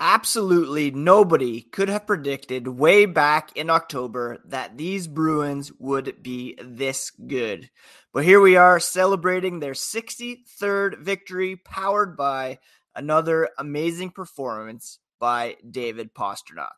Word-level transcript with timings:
Absolutely 0.00 0.92
nobody 0.92 1.60
could 1.60 1.88
have 1.88 2.06
predicted 2.06 2.68
way 2.68 3.04
back 3.04 3.56
in 3.56 3.68
October 3.68 4.38
that 4.44 4.78
these 4.78 5.08
Bruins 5.08 5.72
would 5.80 6.22
be 6.22 6.56
this 6.62 7.10
good. 7.10 7.68
But 8.12 8.24
here 8.24 8.40
we 8.40 8.54
are 8.54 8.78
celebrating 8.78 9.58
their 9.58 9.72
63rd 9.72 10.98
victory, 11.00 11.56
powered 11.56 12.16
by 12.16 12.58
another 12.94 13.48
amazing 13.58 14.10
performance 14.10 15.00
by 15.18 15.56
David 15.68 16.14
Pastrnak. 16.14 16.68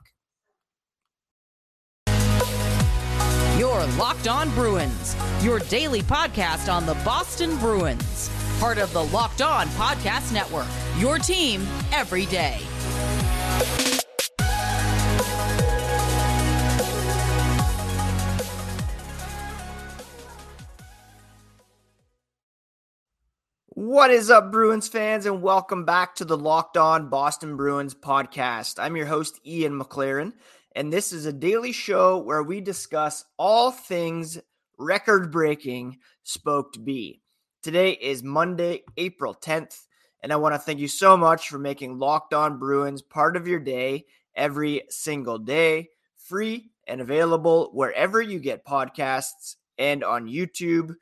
Your 3.59 3.85
Locked 3.99 4.29
On 4.29 4.49
Bruins, 4.55 5.15
your 5.43 5.59
daily 5.59 6.01
podcast 6.01 6.73
on 6.73 6.87
the 6.87 6.95
Boston 7.05 7.59
Bruins, 7.59 8.31
part 8.59 8.79
of 8.79 8.91
the 8.95 9.05
Locked 9.05 9.43
On 9.43 9.67
Podcast 9.69 10.33
Network, 10.33 10.67
your 10.99 11.19
team 11.19 11.67
every 11.93 12.25
day. 12.27 12.59
What 24.01 24.11
is 24.11 24.31
up, 24.31 24.53
Bruins 24.53 24.89
fans, 24.89 25.27
and 25.27 25.43
welcome 25.43 25.85
back 25.85 26.15
to 26.17 26.25
the 26.25 26.37
Locked 26.37 26.77
On 26.77 27.09
Boston 27.09 27.57
Bruins 27.57 27.95
podcast. 27.95 28.79
I'm 28.79 28.97
your 28.97 29.07
host, 29.07 29.41
Ian 29.47 29.79
McLaren, 29.79 30.33
and 30.77 30.93
this 30.93 31.13
is 31.13 31.27
a 31.27 31.33
daily 31.33 31.73
show 31.73 32.19
where 32.19 32.43
we 32.43 32.61
discuss 32.61 33.25
all 33.39 33.71
things 33.71 34.39
record 34.79 35.33
breaking 35.33 35.99
spoke 36.23 36.73
to 36.75 36.79
be. 36.79 37.21
Today 37.63 37.93
is 37.93 38.23
Monday, 38.23 38.85
April 38.97 39.35
10th, 39.35 39.87
and 40.23 40.33
I 40.33 40.37
want 40.37 40.55
to 40.55 40.59
thank 40.59 40.79
you 40.81 40.89
so 40.89 41.17
much 41.17 41.49
for 41.49 41.59
making 41.59 41.99
Locked 41.99 42.35
On 42.35 42.59
Bruins 42.59 43.03
part 43.03 43.37
of 43.37 43.49
your 43.49 43.61
day 43.61 44.05
every 44.35 44.83
single 44.89 45.39
day, 45.39 45.89
free 46.17 46.71
and 46.87 47.01
available 47.01 47.71
wherever 47.73 48.21
you 48.21 48.39
get 48.39 48.65
podcasts 48.65 49.57
and 49.79 50.05
on 50.05 50.27
YouTube 50.27 50.95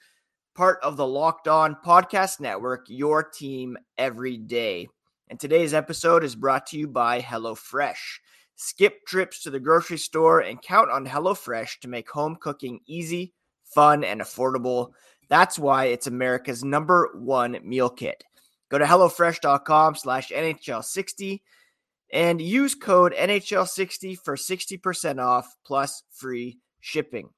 part 0.54 0.80
of 0.82 0.96
the 0.96 1.06
Locked 1.06 1.46
On 1.46 1.76
Podcast 1.84 2.40
Network, 2.40 2.86
your 2.88 3.22
team 3.22 3.78
every 3.96 4.36
day. 4.36 4.88
And 5.28 5.38
today's 5.38 5.72
episode 5.72 6.24
is 6.24 6.34
brought 6.34 6.66
to 6.68 6.76
you 6.76 6.88
by 6.88 7.20
HelloFresh. 7.20 8.18
Skip 8.56 9.06
trips 9.06 9.44
to 9.44 9.50
the 9.50 9.60
grocery 9.60 9.98
store 9.98 10.40
and 10.40 10.60
count 10.60 10.90
on 10.90 11.06
HelloFresh 11.06 11.78
to 11.80 11.88
make 11.88 12.10
home 12.10 12.36
cooking 12.40 12.80
easy, 12.86 13.34
fun, 13.62 14.02
and 14.02 14.20
affordable. 14.20 14.90
That's 15.28 15.60
why 15.60 15.86
it's 15.86 16.08
America's 16.08 16.64
number 16.64 17.10
one 17.14 17.58
meal 17.62 17.88
kit. 17.88 18.24
Go 18.68 18.78
to 18.78 18.84
HelloFresh.com 18.84 19.94
slash 19.94 20.30
NHL60 20.30 21.40
and 22.12 22.40
use 22.40 22.74
code 22.74 23.14
NHL60 23.14 24.18
for 24.18 24.36
60% 24.36 25.24
off 25.24 25.54
plus 25.64 26.02
free 26.10 26.58
shipping. 26.80 27.30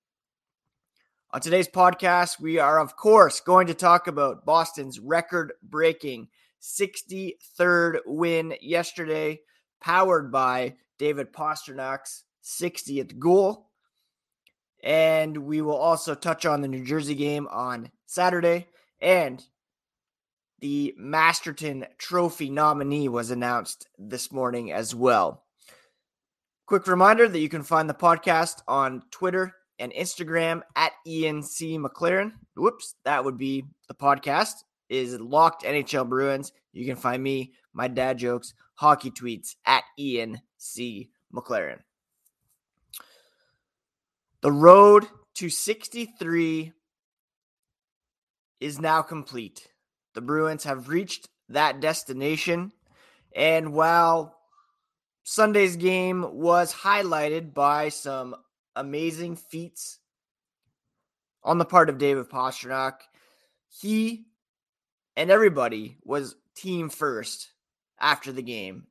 On 1.32 1.40
today's 1.40 1.68
podcast, 1.68 2.40
we 2.40 2.58
are, 2.58 2.80
of 2.80 2.96
course, 2.96 3.40
going 3.40 3.68
to 3.68 3.74
talk 3.74 4.08
about 4.08 4.44
Boston's 4.44 4.98
record 4.98 5.52
breaking 5.62 6.28
63rd 6.60 8.00
win 8.04 8.54
yesterday, 8.60 9.40
powered 9.80 10.32
by 10.32 10.74
David 10.98 11.32
Pastrnak's 11.32 12.24
60th 12.44 13.18
goal. 13.18 13.68
And 14.82 15.36
we 15.36 15.60
will 15.60 15.76
also 15.76 16.16
touch 16.16 16.46
on 16.46 16.62
the 16.62 16.68
New 16.68 16.84
Jersey 16.84 17.14
game 17.14 17.46
on 17.48 17.90
Saturday. 18.06 18.66
And 19.00 19.40
the 20.60 20.94
Masterton 20.96 21.86
Trophy 21.98 22.50
nominee 22.50 23.08
was 23.08 23.30
announced 23.30 23.88
this 23.98 24.30
morning 24.30 24.72
as 24.72 24.94
well. 24.94 25.44
Quick 26.66 26.86
reminder 26.86 27.28
that 27.28 27.38
you 27.40 27.48
can 27.48 27.62
find 27.62 27.88
the 27.88 27.94
podcast 27.94 28.62
on 28.68 29.02
Twitter 29.10 29.54
and 29.78 29.92
Instagram 29.92 30.62
at 30.76 30.92
Ian 31.06 31.42
C. 31.42 31.78
McLaren. 31.78 32.32
Whoops, 32.54 32.94
that 33.04 33.24
would 33.24 33.38
be 33.38 33.64
the 33.88 33.94
podcast. 33.94 34.54
Is 34.88 35.18
locked 35.20 35.64
NHL 35.64 36.08
Bruins. 36.08 36.52
You 36.72 36.84
can 36.84 36.96
find 36.96 37.22
me, 37.22 37.52
my 37.72 37.88
dad 37.88 38.18
jokes, 38.18 38.54
hockey 38.74 39.10
tweets 39.10 39.54
at 39.64 39.84
Ian 39.98 40.40
C. 40.58 41.10
McLaren. 41.32 41.78
The 44.42 44.52
road 44.52 45.06
to 45.36 45.48
63 45.48 46.72
is 48.60 48.80
now 48.80 49.02
complete. 49.02 49.69
The 50.14 50.20
Bruins 50.20 50.64
have 50.64 50.88
reached 50.88 51.28
that 51.48 51.80
destination. 51.80 52.72
And 53.34 53.72
while 53.72 54.36
Sunday's 55.22 55.76
game 55.76 56.26
was 56.32 56.74
highlighted 56.74 57.54
by 57.54 57.88
some 57.90 58.34
amazing 58.74 59.36
feats 59.36 59.98
on 61.42 61.58
the 61.58 61.64
part 61.64 61.88
of 61.88 61.98
David 61.98 62.28
Pastrnak. 62.28 62.94
He 63.68 64.26
and 65.16 65.30
everybody 65.30 65.98
was 66.04 66.36
team 66.56 66.88
first 66.88 67.48
after 67.98 68.32
the 68.32 68.42
game, 68.42 68.86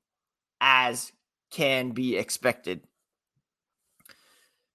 as 0.62 1.12
can 1.52 1.92
be 1.92 2.16
expected. 2.18 2.82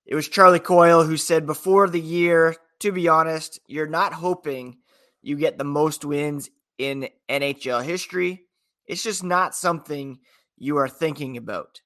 It 0.05 0.15
was 0.15 0.29
Charlie 0.29 0.61
Coyle 0.61 1.05
who 1.05 1.17
said 1.17 1.47
before 1.47 1.89
the 1.89 2.01
year, 2.01 2.57
to 2.81 2.93
be 2.93 3.09
honest, 3.09 3.59
you're 3.67 3.87
not 3.87 4.13
hoping 4.13 4.79
you 5.25 5.37
get 5.37 5.59
the 5.59 5.65
most 5.65 6.05
wins 6.05 6.51
in 6.79 7.09
NHL 7.29 7.83
history. 7.83 8.43
It's 8.87 9.03
just 9.03 9.25
not 9.25 9.55
something 9.55 10.19
you 10.57 10.77
are 10.77 10.89
thinking 10.89 11.37
about. 11.37 11.81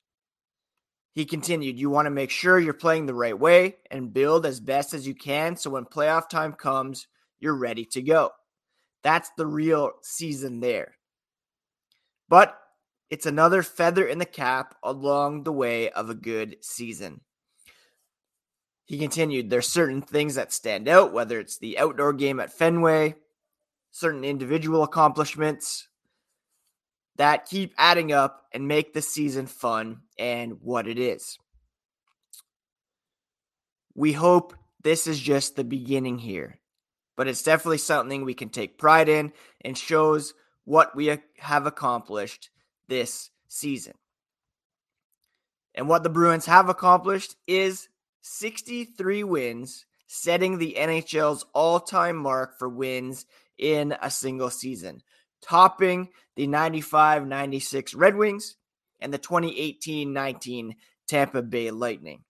He 1.13 1.25
continued, 1.25 1.79
You 1.79 1.89
want 1.89 2.07
to 2.07 2.11
make 2.11 2.31
sure 2.31 2.59
you're 2.59 2.75
playing 2.75 3.07
the 3.07 3.15
right 3.15 3.39
way 3.39 3.77
and 3.91 4.13
build 4.13 4.45
as 4.45 4.61
best 4.61 4.93
as 4.93 5.07
you 5.07 5.15
can 5.15 5.57
so 5.57 5.71
when 5.71 5.85
playoff 5.85 6.29
time 6.29 6.53
comes, 6.53 7.07
you're 7.39 7.57
ready 7.57 7.85
to 7.93 8.03
go. 8.03 8.33
That's 9.03 9.31
the 9.37 9.47
real 9.47 9.93
season 10.03 10.61
there. 10.61 10.97
But 12.29 12.59
it's 13.11 13.27
another 13.27 13.63
feather 13.63 14.07
in 14.07 14.19
the 14.19 14.27
cap 14.27 14.75
along 14.83 15.45
the 15.45 15.53
way 15.53 15.91
of 15.91 16.11
a 16.11 16.15
good 16.15 16.57
season. 16.61 17.21
He 18.85 18.99
continued, 18.99 19.49
There's 19.49 19.69
certain 19.69 20.03
things 20.03 20.35
that 20.35 20.53
stand 20.53 20.89
out, 20.89 21.13
whether 21.13 21.39
it's 21.39 21.59
the 21.59 21.79
outdoor 21.79 22.13
game 22.13 22.41
at 22.41 22.53
Fenway, 22.53 23.15
certain 23.91 24.25
individual 24.25 24.83
accomplishments, 24.83 25.89
that 27.17 27.47
keep 27.47 27.75
adding 27.77 28.13
up 28.13 28.45
and 28.53 28.69
make 28.69 28.95
the 28.95 29.03
season 29.03 29.47
fun 29.47 30.01
and 30.19 30.63
what 30.63 30.87
it 30.87 30.99
is. 30.99 31.39
We 33.95 34.13
hope 34.13 34.55
this 34.83 35.07
is 35.09 35.19
just 35.19 35.57
the 35.57 35.65
beginning 35.65 36.19
here, 36.19 36.61
but 37.17 37.27
it's 37.27 37.43
definitely 37.43 37.79
something 37.79 38.25
we 38.25 38.35
can 38.35 38.49
take 38.49 38.79
pride 38.79 39.09
in 39.09 39.33
and 39.61 39.77
shows 39.77 40.35
what 40.65 40.95
we 40.95 41.19
have 41.39 41.67
accomplished 41.67 42.51
this 42.87 43.31
season. 43.49 43.95
And 45.75 45.89
what 45.89 46.05
the 46.05 46.11
Bruins 46.11 46.47
have 46.47 46.69
accomplished 46.69 47.35
is 47.47 47.89
63 48.21 49.25
wins, 49.25 49.87
setting 50.07 50.59
the 50.59 50.77
NHL's 50.79 51.45
all 51.53 51.81
time 51.81 52.17
mark 52.17 52.59
for 52.59 52.69
wins 52.69 53.27
in 53.59 53.95
a 54.01 54.11
single 54.11 54.51
season 54.51 55.03
topping 55.43 56.09
the 56.37 56.47
95 56.47 57.27
96 57.27 57.95
Red 57.95 58.17
Wings 58.17 58.57
and 59.01 59.13
the 59.13 59.19
2018 59.19 60.13
19 60.13 60.77
Tampa 61.07 61.43
Bay 61.43 61.71
Lightning. 61.71 62.25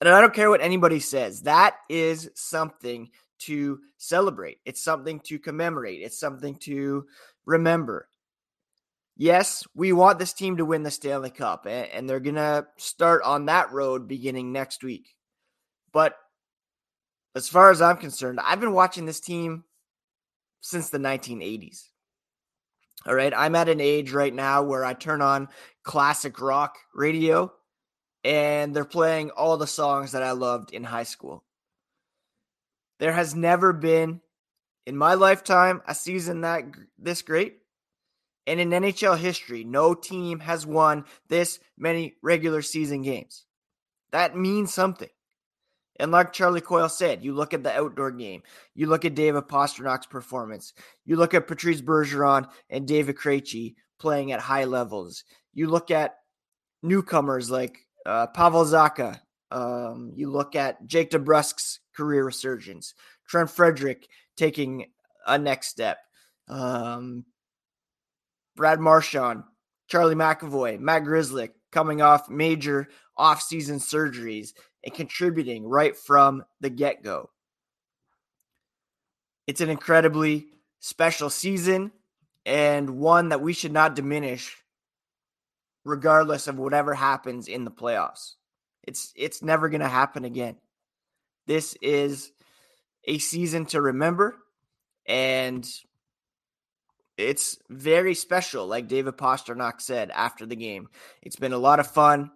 And 0.00 0.08
I 0.08 0.20
don't 0.20 0.34
care 0.34 0.48
what 0.48 0.62
anybody 0.62 0.98
says, 1.00 1.42
that 1.42 1.76
is 1.88 2.30
something 2.34 3.10
to 3.40 3.80
celebrate. 3.98 4.58
It's 4.64 4.82
something 4.82 5.20
to 5.20 5.38
commemorate. 5.38 6.00
It's 6.02 6.18
something 6.18 6.56
to 6.60 7.06
remember. 7.44 8.08
Yes, 9.16 9.64
we 9.74 9.92
want 9.92 10.18
this 10.18 10.32
team 10.32 10.56
to 10.56 10.64
win 10.64 10.82
the 10.82 10.90
Stanley 10.90 11.30
Cup, 11.30 11.66
and 11.66 12.08
they're 12.08 12.20
going 12.20 12.36
to 12.36 12.66
start 12.78 13.22
on 13.22 13.46
that 13.46 13.70
road 13.70 14.08
beginning 14.08 14.52
next 14.52 14.82
week. 14.82 15.14
But 15.92 16.16
as 17.34 17.46
far 17.46 17.70
as 17.70 17.82
I'm 17.82 17.98
concerned, 17.98 18.40
I've 18.42 18.60
been 18.60 18.72
watching 18.72 19.04
this 19.04 19.20
team 19.20 19.64
since 20.60 20.90
the 20.90 20.98
1980s. 20.98 21.84
All 23.06 23.14
right. 23.14 23.32
I'm 23.34 23.54
at 23.54 23.68
an 23.68 23.80
age 23.80 24.12
right 24.12 24.34
now 24.34 24.62
where 24.62 24.84
I 24.84 24.92
turn 24.92 25.22
on 25.22 25.48
classic 25.82 26.40
rock 26.40 26.76
radio 26.94 27.50
and 28.24 28.76
they're 28.76 28.84
playing 28.84 29.30
all 29.30 29.56
the 29.56 29.66
songs 29.66 30.12
that 30.12 30.22
I 30.22 30.32
loved 30.32 30.72
in 30.72 30.84
high 30.84 31.04
school. 31.04 31.44
There 32.98 33.12
has 33.12 33.34
never 33.34 33.72
been 33.72 34.20
in 34.86 34.96
my 34.96 35.14
lifetime 35.14 35.80
a 35.86 35.94
season 35.94 36.42
that 36.42 36.64
this 36.98 37.22
great. 37.22 37.56
And 38.46 38.60
in 38.60 38.70
NHL 38.70 39.16
history, 39.18 39.64
no 39.64 39.94
team 39.94 40.40
has 40.40 40.66
won 40.66 41.04
this 41.28 41.60
many 41.78 42.16
regular 42.22 42.62
season 42.62 43.02
games. 43.02 43.44
That 44.12 44.36
means 44.36 44.74
something. 44.74 45.08
And 46.00 46.10
like 46.10 46.32
Charlie 46.32 46.60
Coyle 46.60 46.88
said, 46.88 47.22
you 47.22 47.34
look 47.34 47.54
at 47.54 47.62
the 47.62 47.76
outdoor 47.76 48.10
game, 48.10 48.42
you 48.74 48.86
look 48.86 49.04
at 49.04 49.14
David 49.14 49.44
Pastrnak's 49.44 50.06
performance, 50.06 50.72
you 51.04 51.16
look 51.16 51.34
at 51.34 51.46
Patrice 51.46 51.82
Bergeron 51.82 52.48
and 52.70 52.88
David 52.88 53.16
Krejci 53.16 53.74
playing 53.98 54.32
at 54.32 54.40
high 54.40 54.64
levels. 54.64 55.24
you 55.52 55.68
look 55.68 55.90
at 55.90 56.16
newcomers 56.82 57.50
like 57.50 57.86
uh, 58.06 58.26
Pavel 58.28 58.64
Zacha. 58.64 59.20
Um, 59.50 60.12
you 60.14 60.30
look 60.30 60.54
at 60.54 60.86
Jake 60.86 61.10
DeBrusk's 61.10 61.80
career 61.94 62.24
resurgence, 62.24 62.94
Trent 63.28 63.50
Frederic 63.50 64.08
taking 64.36 64.86
a 65.26 65.36
next 65.36 65.68
step, 65.68 65.98
um, 66.48 67.24
Brad 68.56 68.80
Marchand, 68.80 69.42
Charlie 69.88 70.14
McAvoy, 70.14 70.78
Matt 70.78 71.02
Grzelcyk 71.02 71.50
coming 71.72 72.00
off 72.00 72.28
major 72.28 72.88
offseason 73.18 73.80
surgeries 73.80 74.52
and 74.84 74.94
contributing 74.94 75.66
right 75.66 75.96
from 75.96 76.44
the 76.60 76.70
get 76.70 77.02
go. 77.02 77.30
It's 79.46 79.60
an 79.60 79.70
incredibly 79.70 80.46
special 80.80 81.30
season 81.30 81.92
and 82.46 82.98
one 82.98 83.30
that 83.30 83.42
we 83.42 83.52
should 83.52 83.72
not 83.72 83.94
diminish 83.94 84.56
regardless 85.84 86.46
of 86.46 86.58
whatever 86.58 86.94
happens 86.94 87.48
in 87.48 87.64
the 87.64 87.70
playoffs. 87.70 88.34
It's 88.82 89.12
it's 89.16 89.42
never 89.42 89.68
going 89.68 89.80
to 89.82 89.88
happen 89.88 90.24
again. 90.24 90.56
This 91.46 91.76
is 91.82 92.30
a 93.06 93.18
season 93.18 93.66
to 93.66 93.80
remember 93.80 94.36
and 95.06 95.68
it's 97.16 97.58
very 97.68 98.14
special 98.14 98.66
like 98.66 98.88
David 98.88 99.16
Pastrnak 99.16 99.80
said 99.80 100.10
after 100.10 100.46
the 100.46 100.56
game. 100.56 100.88
It's 101.22 101.36
been 101.36 101.52
a 101.52 101.58
lot 101.58 101.80
of 101.80 101.86
fun. 101.86 102.30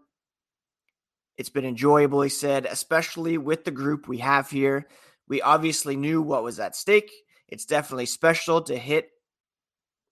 It's 1.37 1.49
been 1.49 1.65
enjoyable, 1.65 2.23
he 2.23 2.29
said, 2.29 2.67
especially 2.67 3.39
with 3.39 3.65
the 3.65 3.71
group 3.71 4.07
we 4.07 4.19
have 4.19 4.51
here. 4.51 4.87
We 5.29 5.43
obviously 5.43 5.97
knew 5.97 6.23
what 6.23 6.45
was 6.45 6.61
at 6.61 6.77
stake. 6.77 7.11
It's 7.49 7.65
definitely 7.65 8.07
special 8.07 8.63
to 8.63 8.77
hit 8.77 9.11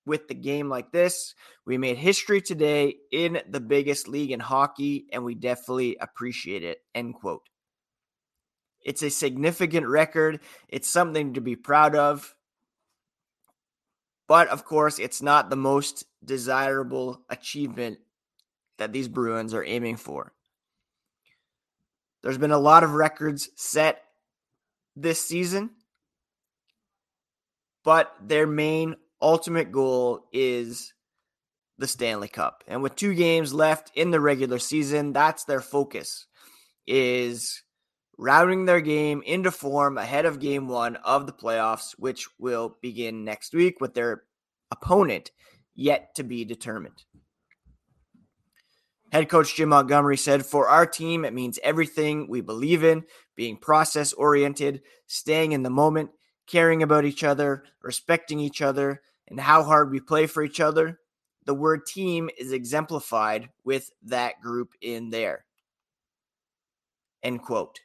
with 0.05 0.29
the 0.29 0.35
game 0.35 0.69
like 0.69 0.91
this. 0.91 1.35
We 1.65 1.79
made 1.79 1.97
history 1.97 2.41
today 2.41 2.97
in 3.13 3.41
the 3.49 3.61
biggest 3.61 4.09
league 4.09 4.33
in 4.33 4.41
hockey, 4.41 5.07
and 5.13 5.25
we 5.25 5.35
definitely 5.35 5.97
appreciate 6.01 6.65
it. 6.65 6.79
End 6.95 7.15
quote. 7.15 7.43
It's 8.85 9.03
a 9.03 9.11
significant 9.11 9.87
record. 9.87 10.41
It's 10.69 10.89
something 10.89 11.35
to 11.35 11.41
be 11.41 11.55
proud 11.55 11.95
of. 11.95 12.35
But 14.27 14.49
of 14.49 14.65
course, 14.65 14.99
it's 14.99 15.23
not 15.23 15.51
the 15.51 15.57
most 15.57 16.05
desirable 16.25 17.21
achievement 17.29 17.99
that 18.79 18.93
these 18.93 19.09
Bruins 19.09 19.55
are 19.55 19.65
aiming 19.65 19.97
for. 19.99 20.33
There's 22.23 22.39
been 22.39 22.53
a 22.53 22.59
lot 22.59 22.85
of 22.85 22.95
records 22.95 23.49
set 23.57 24.03
this 24.95 25.21
season, 25.21 25.71
but 27.85 28.15
their 28.23 28.47
main 28.47 28.97
ultimate 29.21 29.73
goal 29.73 30.27
is 30.33 30.93
the 31.79 31.87
Stanley 31.87 32.29
Cup. 32.29 32.63
And 32.69 32.83
with 32.83 32.95
two 32.95 33.15
games 33.15 33.53
left 33.53 33.91
in 33.95 34.11
the 34.11 34.21
regular 34.21 34.59
season, 34.59 35.13
that's 35.13 35.45
their 35.45 35.61
focus 35.61 36.27
is 36.87 37.63
routing 38.19 38.67
their 38.67 38.81
game 38.81 39.23
into 39.25 39.51
form 39.51 39.99
ahead 39.99 40.27
of 40.27 40.39
game 40.39 40.69
1 40.69 40.97
of 40.97 41.27
the 41.27 41.33
playoffs, 41.33 41.93
which 41.99 42.29
will 42.39 42.77
begin 42.83 43.25
next 43.25 43.55
week 43.55 43.81
with 43.81 43.95
their 43.95 44.23
opponent 44.71 45.31
yet 45.75 46.15
to 46.15 46.23
be 46.23 46.45
determined. 46.45 47.05
Head 49.13 49.29
coach 49.29 49.55
Jim 49.55 49.69
Montgomery 49.69 50.17
said, 50.17 50.45
For 50.45 50.69
our 50.69 50.87
team, 50.87 51.27
it 51.27 51.35
means 51.35 51.59
everything 51.63 52.29
we 52.29 52.41
believe 52.41 52.83
in, 52.83 53.05
being 53.37 53.59
process 53.59 54.15
oriented, 54.15 54.81
staying 55.07 55.53
in 55.53 55.63
the 55.63 55.71
moment, 55.71 56.11
caring 56.47 56.83
about 56.83 57.05
each 57.05 57.23
other, 57.23 57.63
respecting 57.83 58.41
each 58.41 58.63
other, 58.63 59.03
and 59.29 59.39
how 59.39 59.63
hard 59.63 59.91
we 59.91 60.01
play 60.01 60.27
for 60.27 60.43
each 60.43 60.61
other, 60.61 60.99
the 61.45 61.55
word 61.55 61.85
team 61.87 62.31
is 62.39 62.53
exemplified 62.53 63.51
with 63.65 63.91
that 64.05 64.41
group 64.41 64.73
in 64.81 65.11
there. 65.11 65.45
End 67.23 67.43
quote. 67.43 67.81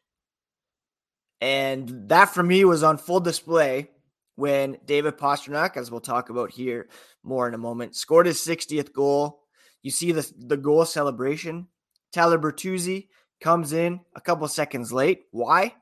And 1.41 2.09
that 2.09 2.29
for 2.29 2.41
me 2.41 2.63
was 2.65 2.83
on 2.83 2.97
full 2.97 3.19
display 3.19 3.89
when 4.35 4.77
David 4.85 5.17
Pastrnak, 5.17 5.75
as 5.75 5.91
we'll 5.91 5.99
talk 5.99 6.29
about 6.29 6.51
here 6.51 6.87
more 7.21 7.47
in 7.47 7.53
a 7.53 7.59
moment, 7.59 7.95
scored 7.95 8.27
his 8.27 8.37
60th 8.37 8.93
goal. 8.93 9.43
You 9.87 9.91
see 9.91 10.11
the, 10.11 10.29
the 10.37 10.57
goal 10.57 10.83
celebration. 10.83 11.69
Tyler 12.11 12.37
Bertuzzi 12.37 13.07
comes 13.39 13.71
in 13.71 14.01
a 14.17 14.19
couple 14.19 14.45
seconds 14.49 14.91
late. 14.91 15.21
Why? 15.31 15.75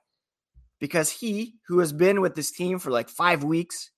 Because 0.80 1.10
he, 1.10 1.56
who 1.68 1.80
has 1.80 1.92
been 1.92 2.22
with 2.22 2.36
this 2.36 2.52
team 2.52 2.78
for 2.78 2.92
like 2.92 3.10
five 3.10 3.44
weeks, 3.44 3.90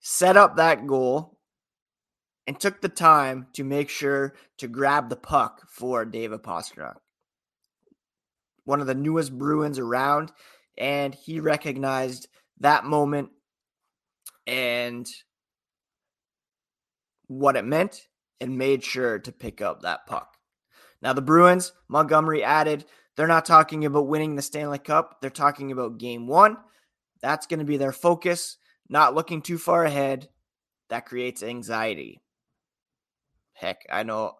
set 0.00 0.36
up 0.36 0.56
that 0.56 0.86
goal 0.86 1.38
and 2.46 2.60
took 2.60 2.82
the 2.82 2.90
time 2.90 3.46
to 3.54 3.64
make 3.64 3.88
sure 3.88 4.34
to 4.58 4.68
grab 4.68 5.08
the 5.08 5.16
puck 5.16 5.62
for 5.70 6.04
David 6.04 6.42
Pastrnak. 6.42 6.96
One 8.64 8.82
of 8.82 8.86
the 8.86 8.94
newest 8.94 9.32
Bruins 9.32 9.78
around, 9.78 10.30
and 10.76 11.14
he 11.14 11.40
recognized 11.40 12.28
that 12.58 12.84
moment 12.84 13.30
and 14.46 15.08
what 17.28 17.56
it 17.56 17.64
meant 17.64 18.02
and 18.40 18.58
made 18.58 18.82
sure 18.82 19.18
to 19.18 19.32
pick 19.32 19.60
up 19.60 19.82
that 19.82 20.06
puck. 20.06 20.36
Now, 21.02 21.12
the 21.12 21.22
Bruins, 21.22 21.72
Montgomery 21.88 22.42
added, 22.42 22.84
they're 23.16 23.26
not 23.26 23.44
talking 23.44 23.84
about 23.84 24.06
winning 24.06 24.36
the 24.36 24.42
Stanley 24.42 24.78
Cup. 24.78 25.20
They're 25.20 25.30
talking 25.30 25.72
about 25.72 25.98
game 25.98 26.26
one. 26.26 26.56
That's 27.22 27.46
going 27.46 27.60
to 27.60 27.66
be 27.66 27.76
their 27.76 27.92
focus 27.92 28.56
not 28.90 29.14
looking 29.14 29.40
too 29.40 29.56
far 29.56 29.84
ahead, 29.84 30.28
that 30.90 31.06
creates 31.06 31.42
anxiety. 31.42 32.20
Heck, 33.52 33.86
I 33.90 34.02
know 34.02 34.34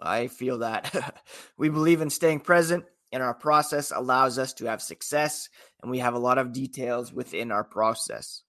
I 0.00 0.28
feel 0.28 0.58
that. 0.58 1.14
we 1.58 1.68
believe 1.68 2.00
in 2.00 2.08
staying 2.08 2.40
present, 2.40 2.86
and 3.12 3.22
our 3.22 3.34
process 3.34 3.92
allows 3.94 4.38
us 4.38 4.54
to 4.54 4.64
have 4.64 4.80
success, 4.80 5.50
and 5.82 5.90
we 5.90 5.98
have 5.98 6.14
a 6.14 6.18
lot 6.18 6.38
of 6.38 6.54
details 6.54 7.12
within 7.12 7.52
our 7.52 7.62
process. 7.62 8.42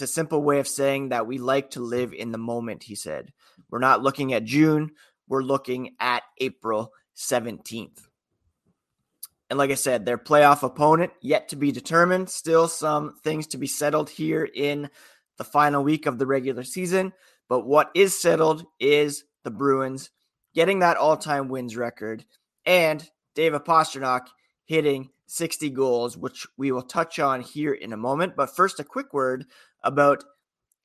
It's 0.00 0.10
a 0.10 0.14
simple 0.14 0.42
way 0.42 0.60
of 0.60 0.66
saying 0.66 1.10
that 1.10 1.26
we 1.26 1.36
like 1.36 1.72
to 1.72 1.80
live 1.80 2.14
in 2.14 2.32
the 2.32 2.38
moment, 2.38 2.84
he 2.84 2.94
said. 2.94 3.34
We're 3.68 3.80
not 3.80 4.02
looking 4.02 4.32
at 4.32 4.44
June, 4.44 4.92
we're 5.28 5.42
looking 5.42 5.94
at 6.00 6.22
April 6.38 6.94
17th. 7.18 7.98
And 9.50 9.58
like 9.58 9.70
I 9.70 9.74
said, 9.74 10.06
their 10.06 10.16
playoff 10.16 10.62
opponent 10.62 11.12
yet 11.20 11.50
to 11.50 11.56
be 11.56 11.70
determined. 11.70 12.30
Still 12.30 12.66
some 12.66 13.16
things 13.22 13.48
to 13.48 13.58
be 13.58 13.66
settled 13.66 14.08
here 14.08 14.48
in 14.54 14.88
the 15.36 15.44
final 15.44 15.84
week 15.84 16.06
of 16.06 16.18
the 16.18 16.26
regular 16.26 16.62
season. 16.62 17.12
But 17.46 17.66
what 17.66 17.90
is 17.94 18.18
settled 18.18 18.64
is 18.78 19.24
the 19.44 19.50
Bruins 19.50 20.08
getting 20.54 20.78
that 20.78 20.96
all 20.96 21.18
time 21.18 21.48
wins 21.48 21.76
record 21.76 22.24
and 22.64 23.06
David 23.34 23.66
Pastrnak 23.66 24.28
hitting 24.64 25.10
60 25.26 25.70
goals, 25.70 26.16
which 26.16 26.46
we 26.56 26.72
will 26.72 26.82
touch 26.82 27.18
on 27.18 27.40
here 27.40 27.72
in 27.72 27.92
a 27.92 27.98
moment. 27.98 28.34
But 28.34 28.56
first, 28.56 28.80
a 28.80 28.84
quick 28.84 29.12
word 29.12 29.44
about 29.82 30.24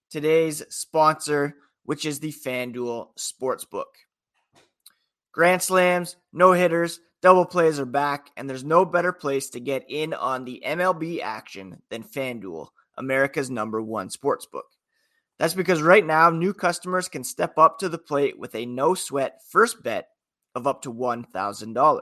today's 0.10 0.64
sponsor, 0.70 1.56
which 1.84 2.06
is 2.06 2.20
the 2.20 2.32
FanDuel 2.32 3.10
Sportsbook. 3.18 3.86
Grand 5.32 5.62
slams, 5.62 6.16
no 6.32 6.54
hitters, 6.54 7.00
Double 7.26 7.48
plays 7.48 7.80
are 7.80 7.88
back, 7.88 8.30
and 8.38 8.48
there's 8.48 8.64
no 8.64 8.86
better 8.86 9.12
place 9.12 9.50
to 9.50 9.60
get 9.60 9.84
in 9.90 10.14
on 10.14 10.46
the 10.46 10.62
MLB 10.64 11.24
action 11.24 11.82
than 11.90 12.04
FanDuel, 12.04 12.68
America's 13.00 13.50
number 13.50 13.82
one 13.82 14.10
sportsbook. 14.10 14.70
That's 15.40 15.56
because 15.56 15.82
right 15.82 16.06
now, 16.06 16.30
new 16.30 16.54
customers 16.54 17.08
can 17.08 17.24
step 17.24 17.58
up 17.58 17.80
to 17.80 17.90
the 17.90 17.98
plate 17.98 18.38
with 18.38 18.54
a 18.54 18.68
no 18.68 18.94
sweat 18.94 19.42
first 19.50 19.82
bet 19.82 20.10
of 20.54 20.68
up 20.68 20.84
to 20.84 20.94
$1,000. 20.94 22.02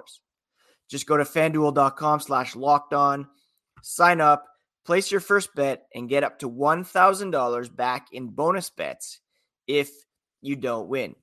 Just 0.90 1.08
go 1.08 1.16
to 1.16 1.24
fanduel.com 1.24 2.20
slash 2.20 2.54
locked 2.54 2.94
on, 2.94 3.26
sign 3.82 4.20
up, 4.20 4.46
place 4.86 5.12
your 5.12 5.22
first 5.22 5.56
bet, 5.56 5.88
and 5.94 6.10
get 6.10 6.24
up 6.24 6.40
to 6.40 6.50
$1,000 6.50 7.76
back 7.76 8.08
in 8.12 8.28
bonus 8.28 8.70
bets 8.70 9.20
if 9.68 9.90
you 10.42 10.56
don't 10.56 10.90
win. 10.90 11.16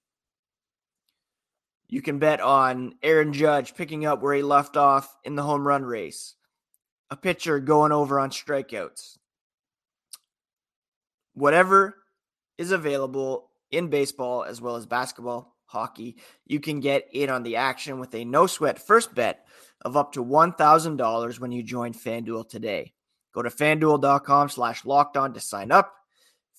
You 1.89 2.03
can 2.03 2.19
bet 2.19 2.41
on 2.41 2.95
Aaron 3.03 3.33
Judge 3.33 3.75
picking 3.75 4.07
up 4.07 4.23
where 4.23 4.35
he 4.35 4.43
left 4.43 4.77
off 4.77 5.17
in 5.25 5.35
the 5.35 5.43
home 5.43 5.67
run 5.67 5.85
race, 5.85 6.37
a 7.11 7.17
pitcher 7.17 7.59
going 7.59 7.91
over 7.91 8.21
on 8.21 8.31
strikeouts. 8.31 9.19
Whatever 11.35 11.97
is 12.59 12.71
available 12.71 13.51
in 13.71 13.89
baseball 13.89 14.45
as 14.45 14.61
well 14.61 14.77
as 14.77 14.87
basketball, 14.87 15.57
hockey, 15.65 16.17
you 16.47 16.61
can 16.61 16.81
get 16.81 17.09
in 17.13 17.29
on 17.29 17.43
the 17.43 17.57
action 17.57 17.99
with 17.99 18.15
a 18.15 18.25
no 18.25 18.47
sweat 18.47 18.79
first 18.79 19.15
bet 19.15 19.47
of 19.83 19.97
up 19.97 20.13
to 20.13 20.25
$1,000 20.25 21.41
when 21.41 21.53
you 21.53 21.63
join 21.63 21.93
FanDuel 21.93 22.49
today. 22.49 22.93
Go 23.33 23.43
to 23.43 23.51
fanduel.com 23.51 24.49
slash 24.49 24.85
locked 24.85 25.17
on 25.17 25.35
to 25.35 25.41
sign 25.41 25.71
up. 25.71 25.95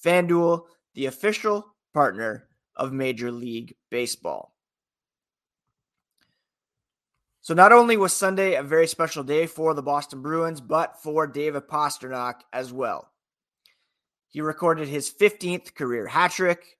FanDuel, 0.04 0.64
the 0.94 1.06
official 1.06 1.66
partner 1.94 2.48
of 2.76 2.94
Major 2.94 3.32
League 3.32 3.76
Baseball. 3.90 4.56
So 7.42 7.54
not 7.54 7.72
only 7.72 7.98
was 7.98 8.14
Sunday 8.14 8.54
a 8.54 8.64
very 8.64 8.88
special 8.88 9.24
day 9.24 9.48
for 9.48 9.74
the 9.74 9.82
Boston 9.82 10.22
Bruins, 10.22 10.62
but 10.62 11.02
for 11.02 11.26
David 11.26 11.68
Pastrnak 11.68 12.42
as 12.54 12.72
well. 12.72 13.12
He 14.30 14.42
recorded 14.42 14.88
his 14.88 15.12
15th 15.12 15.74
career 15.74 16.08
hat 16.08 16.32
trick, 16.32 16.78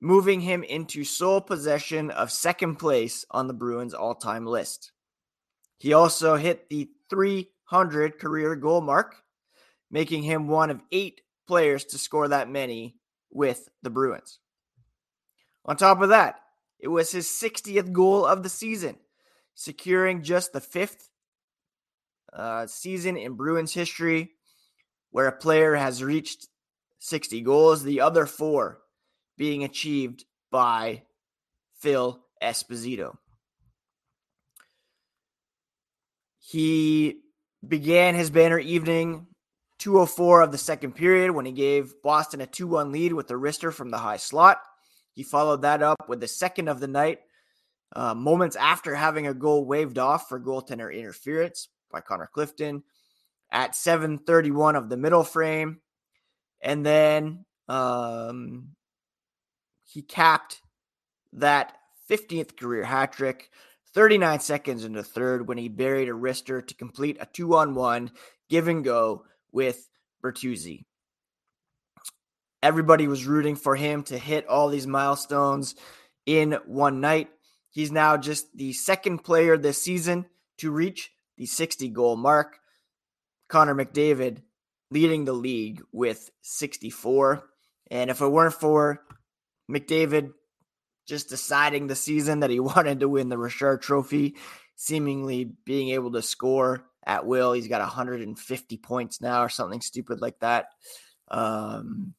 moving 0.00 0.40
him 0.40 0.64
into 0.64 1.04
sole 1.04 1.40
possession 1.40 2.10
of 2.10 2.32
second 2.32 2.76
place 2.76 3.24
on 3.30 3.46
the 3.46 3.54
Bruins 3.54 3.94
all 3.94 4.14
time 4.14 4.46
list. 4.46 4.92
He 5.78 5.92
also 5.92 6.36
hit 6.36 6.68
the 6.70 6.88
300 7.72 8.18
career 8.18 8.54
goal 8.54 8.82
mark, 8.82 9.16
making 9.90 10.22
him 10.22 10.46
one 10.46 10.68
of 10.68 10.82
eight 10.92 11.22
players 11.48 11.86
to 11.86 11.96
score 11.96 12.28
that 12.28 12.50
many 12.50 12.96
with 13.30 13.70
the 13.82 13.88
Bruins. 13.88 14.40
On 15.64 15.74
top 15.74 16.02
of 16.02 16.10
that, 16.10 16.40
it 16.78 16.88
was 16.88 17.12
his 17.12 17.26
60th 17.28 17.90
goal 17.92 18.26
of 18.26 18.42
the 18.42 18.50
season, 18.50 18.96
securing 19.54 20.22
just 20.22 20.52
the 20.52 20.60
fifth 20.60 21.08
uh, 22.34 22.66
season 22.66 23.16
in 23.16 23.36
Bruins 23.36 23.72
history 23.72 24.32
where 25.10 25.26
a 25.26 25.32
player 25.32 25.74
has 25.74 26.04
reached 26.04 26.48
60 26.98 27.40
goals, 27.40 27.84
the 27.84 28.02
other 28.02 28.26
four 28.26 28.80
being 29.38 29.64
achieved 29.64 30.26
by 30.50 31.04
Phil 31.78 32.20
Esposito. 32.42 33.16
He 36.38 37.21
began 37.66 38.14
his 38.14 38.30
banner 38.30 38.58
evening 38.58 39.26
204 39.78 40.42
of 40.42 40.52
the 40.52 40.58
second 40.58 40.92
period 40.92 41.32
when 41.32 41.46
he 41.46 41.52
gave 41.52 42.00
Boston 42.02 42.40
a 42.40 42.46
2 42.46 42.66
1 42.66 42.92
lead 42.92 43.12
with 43.12 43.30
a 43.30 43.34
wrister 43.34 43.72
from 43.72 43.90
the 43.90 43.98
high 43.98 44.16
slot. 44.16 44.60
He 45.12 45.22
followed 45.22 45.62
that 45.62 45.82
up 45.82 46.08
with 46.08 46.20
the 46.20 46.28
second 46.28 46.68
of 46.68 46.80
the 46.80 46.88
night, 46.88 47.18
uh, 47.94 48.14
moments 48.14 48.56
after 48.56 48.94
having 48.94 49.26
a 49.26 49.34
goal 49.34 49.66
waved 49.66 49.98
off 49.98 50.28
for 50.28 50.40
goaltender 50.40 50.94
interference 50.94 51.68
by 51.90 52.00
Connor 52.00 52.30
Clifton 52.32 52.82
at 53.50 53.72
7:31 53.74 54.76
of 54.76 54.88
the 54.88 54.96
middle 54.96 55.24
frame, 55.24 55.80
and 56.60 56.86
then 56.86 57.44
um, 57.68 58.76
he 59.84 60.02
capped 60.02 60.62
that 61.34 61.76
15th 62.08 62.56
career 62.56 62.84
hat 62.84 63.12
trick 63.12 63.50
39 63.94 64.40
seconds 64.40 64.84
into 64.84 65.02
third 65.02 65.46
when 65.46 65.58
he 65.58 65.68
buried 65.68 66.08
a 66.08 66.12
wrister 66.12 66.66
to 66.66 66.74
complete 66.74 67.16
a 67.20 67.26
two 67.26 67.54
on 67.54 67.74
one 67.74 68.10
give 68.48 68.68
and 68.68 68.84
go 68.84 69.24
with 69.50 69.88
Bertuzzi. 70.22 70.84
Everybody 72.62 73.08
was 73.08 73.26
rooting 73.26 73.56
for 73.56 73.76
him 73.76 74.02
to 74.04 74.18
hit 74.18 74.46
all 74.46 74.68
these 74.68 74.86
milestones 74.86 75.74
in 76.26 76.58
one 76.66 77.00
night. 77.00 77.28
He's 77.70 77.90
now 77.90 78.16
just 78.16 78.56
the 78.56 78.72
second 78.72 79.18
player 79.18 79.56
this 79.56 79.82
season 79.82 80.26
to 80.58 80.70
reach 80.70 81.10
the 81.36 81.46
60 81.46 81.88
goal 81.88 82.16
mark. 82.16 82.58
Connor 83.48 83.74
McDavid 83.74 84.42
leading 84.90 85.24
the 85.24 85.32
league 85.32 85.82
with 85.90 86.30
64. 86.42 87.42
And 87.90 88.10
if 88.10 88.20
it 88.20 88.28
weren't 88.28 88.54
for 88.54 89.02
McDavid 89.70 90.32
just 91.06 91.28
deciding 91.28 91.86
the 91.86 91.96
season 91.96 92.40
that 92.40 92.50
he 92.50 92.60
wanted 92.60 93.00
to 93.00 93.08
win 93.08 93.28
the 93.28 93.38
Richard 93.38 93.82
Trophy, 93.82 94.36
seemingly 94.76 95.52
being 95.64 95.90
able 95.90 96.12
to 96.12 96.22
score 96.22 96.84
at 97.04 97.26
will, 97.26 97.52
he's 97.52 97.68
got 97.68 97.80
150 97.80 98.76
points 98.78 99.20
now 99.20 99.42
or 99.42 99.48
something 99.48 99.80
stupid 99.80 100.20
like 100.20 100.38
that. 100.40 100.66
Um, 101.28 102.14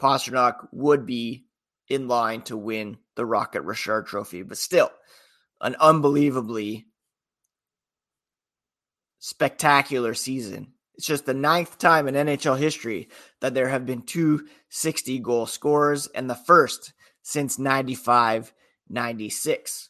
Pastrnak 0.00 0.68
would 0.72 1.04
be 1.04 1.46
in 1.88 2.06
line 2.06 2.42
to 2.42 2.56
win 2.56 2.98
the 3.16 3.26
Rocket 3.26 3.62
Richard 3.62 4.06
Trophy, 4.06 4.42
but 4.42 4.56
still, 4.56 4.90
an 5.60 5.76
unbelievably 5.80 6.86
spectacular 9.18 10.14
season. 10.14 10.72
It's 10.94 11.06
just 11.06 11.26
the 11.26 11.34
ninth 11.34 11.78
time 11.78 12.08
in 12.08 12.14
NHL 12.14 12.58
history 12.58 13.08
that 13.40 13.54
there 13.54 13.68
have 13.68 13.86
been 13.86 14.02
two 14.02 14.46
60 14.68 15.18
goal 15.18 15.46
scorers 15.46 16.06
and 16.08 16.28
the 16.28 16.34
first 16.34 16.92
since 17.22 17.58
95 17.58 18.52
96. 18.90 19.88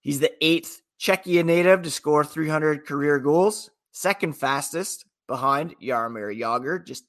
He's 0.00 0.20
the 0.20 0.32
eighth 0.44 0.82
Czechia 1.00 1.44
native 1.44 1.82
to 1.82 1.90
score 1.90 2.24
300 2.24 2.86
career 2.86 3.18
goals, 3.18 3.70
second 3.90 4.34
fastest 4.34 5.04
behind 5.26 5.74
Jaromir 5.82 6.38
Jagr, 6.38 6.84
just 6.86 7.04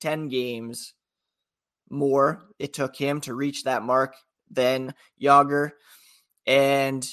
10 0.00 0.28
games 0.28 0.94
more 1.88 2.42
it 2.58 2.72
took 2.72 2.96
him 2.96 3.20
to 3.20 3.34
reach 3.34 3.64
that 3.64 3.82
mark 3.82 4.14
than 4.50 4.94
Jagr. 5.20 5.72
And 6.46 7.08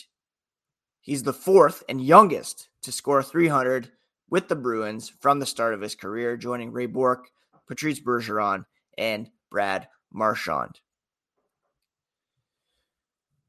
he's 1.02 1.24
the 1.24 1.34
fourth 1.34 1.84
and 1.88 2.02
youngest 2.02 2.70
to 2.82 2.92
score 2.92 3.24
300 3.24 3.92
with 4.30 4.48
the 4.48 4.56
Bruins 4.56 5.10
from 5.22 5.40
the 5.40 5.46
start 5.46 5.74
of 5.74 5.82
his 5.82 5.96
career, 5.96 6.36
joining 6.36 6.72
Ray 6.72 6.88
Bourque, 6.88 7.30
Patrice 7.68 8.00
Bergeron, 8.00 8.66
and 8.98 9.30
Brad 9.50 9.88
Marchand. 10.14 10.80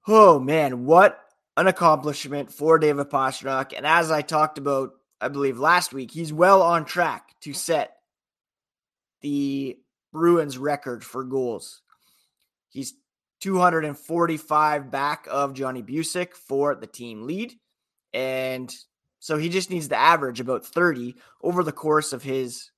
Oh 0.07 0.39
man, 0.39 0.85
what 0.85 1.21
an 1.57 1.67
accomplishment 1.67 2.53
for 2.53 2.79
David 2.79 3.09
Pastrnak. 3.11 3.73
And 3.77 3.87
as 3.87 4.11
I 4.11 4.23
talked 4.23 4.59
about, 4.59 4.91
I 5.21 5.29
believe 5.29 5.59
last 5.59 5.93
week, 5.93 6.11
he's 6.11 6.33
well 6.33 6.63
on 6.63 6.85
track 6.85 7.35
to 7.43 7.53
set 7.53 7.97
the 9.21 9.79
Bruins 10.13 10.59
record 10.59 11.05
for 11.05 11.25
goals. 11.25 11.81
He's 12.69 12.95
245 13.41 14.91
back 14.91 15.27
of 15.31 15.55
Johnny 15.55 15.83
Bucyk 15.83 16.35
for 16.35 16.75
the 16.75 16.87
team 16.87 17.23
lead. 17.23 17.55
And 18.13 18.75
so 19.21 19.39
he 19.39 19.49
just 19.49 19.71
needs 19.71 19.89
to 19.89 19.97
average 19.97 20.41
about 20.41 20.67
30 20.67 21.15
over 21.43 21.63
the 21.63 21.73
course 21.73 22.13
of 22.13 22.23
his 22.23 22.71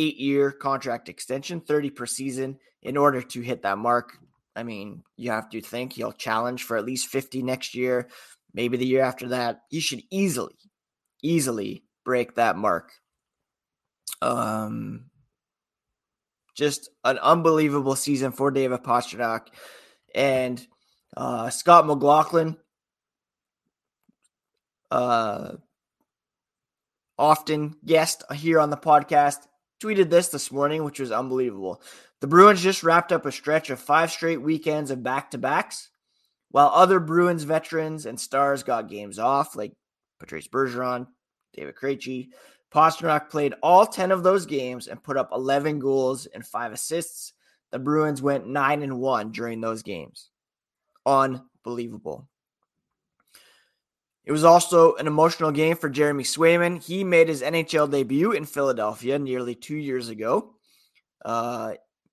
eight 0.00 0.16
year 0.16 0.50
contract 0.50 1.08
extension, 1.08 1.60
30 1.60 1.90
per 1.90 2.06
season, 2.06 2.58
in 2.82 2.96
order 2.96 3.20
to 3.20 3.40
hit 3.42 3.62
that 3.62 3.78
mark. 3.78 4.16
I 4.56 4.62
mean, 4.62 5.02
you 5.16 5.30
have 5.30 5.50
to 5.50 5.60
think 5.60 5.92
he'll 5.92 6.12
challenge 6.12 6.64
for 6.64 6.76
at 6.76 6.84
least 6.84 7.08
50 7.08 7.42
next 7.42 7.74
year, 7.74 8.08
maybe 8.54 8.76
the 8.76 8.86
year 8.86 9.02
after 9.02 9.28
that. 9.28 9.60
He 9.68 9.80
should 9.80 10.02
easily, 10.10 10.54
easily 11.22 11.84
break 12.04 12.34
that 12.36 12.56
mark. 12.56 12.90
Um, 14.22 15.10
just 16.56 16.90
an 17.04 17.18
unbelievable 17.18 17.94
season 17.94 18.32
for 18.32 18.50
David 18.50 18.82
Pastrnak. 18.82 19.48
And 20.14 20.66
uh, 21.16 21.50
Scott 21.50 21.86
McLaughlin, 21.86 22.56
uh, 24.90 25.52
often 27.20 27.76
guest 27.84 28.24
here 28.34 28.58
on 28.58 28.70
the 28.70 28.76
podcast, 28.76 29.46
tweeted 29.80 30.10
this 30.10 30.28
this 30.28 30.52
morning, 30.52 30.84
which 30.84 31.00
was 31.00 31.10
unbelievable. 31.10 31.82
The 32.20 32.26
Bruins 32.26 32.62
just 32.62 32.82
wrapped 32.82 33.12
up 33.12 33.24
a 33.26 33.32
stretch 33.32 33.70
of 33.70 33.80
five 33.80 34.10
straight 34.10 34.42
weekends 34.42 34.90
of 34.90 35.02
back 35.02 35.30
to 35.30 35.38
backs, 35.38 35.90
while 36.50 36.70
other 36.74 37.00
Bruins 37.00 37.44
veterans 37.44 38.06
and 38.06 38.20
stars 38.20 38.62
got 38.62 38.90
games 38.90 39.18
off, 39.18 39.56
like 39.56 39.72
Patrice 40.18 40.48
Bergeron, 40.48 41.06
David 41.54 41.74
Krejci, 41.74 42.28
Pastrnak 42.72 43.30
played 43.30 43.54
all 43.62 43.86
10 43.86 44.12
of 44.12 44.22
those 44.22 44.46
games 44.46 44.86
and 44.86 45.02
put 45.02 45.16
up 45.16 45.30
11 45.32 45.80
goals 45.80 46.26
and 46.26 46.46
5 46.46 46.72
assists. 46.72 47.32
The 47.72 47.78
Bruins 47.78 48.22
went 48.22 48.46
9 48.46 48.82
and 48.82 48.98
1 49.00 49.32
during 49.32 49.60
those 49.60 49.82
games. 49.82 50.30
Unbelievable. 51.04 52.28
It 54.30 54.32
was 54.32 54.44
also 54.44 54.94
an 54.94 55.08
emotional 55.08 55.50
game 55.50 55.76
for 55.76 55.90
Jeremy 55.90 56.22
Swayman. 56.22 56.80
He 56.80 57.02
made 57.02 57.26
his 57.26 57.42
NHL 57.42 57.90
debut 57.90 58.30
in 58.30 58.44
Philadelphia 58.44 59.18
nearly 59.18 59.56
two 59.56 59.74
years 59.74 60.08
ago. 60.08 60.54
Uh, 61.24 61.72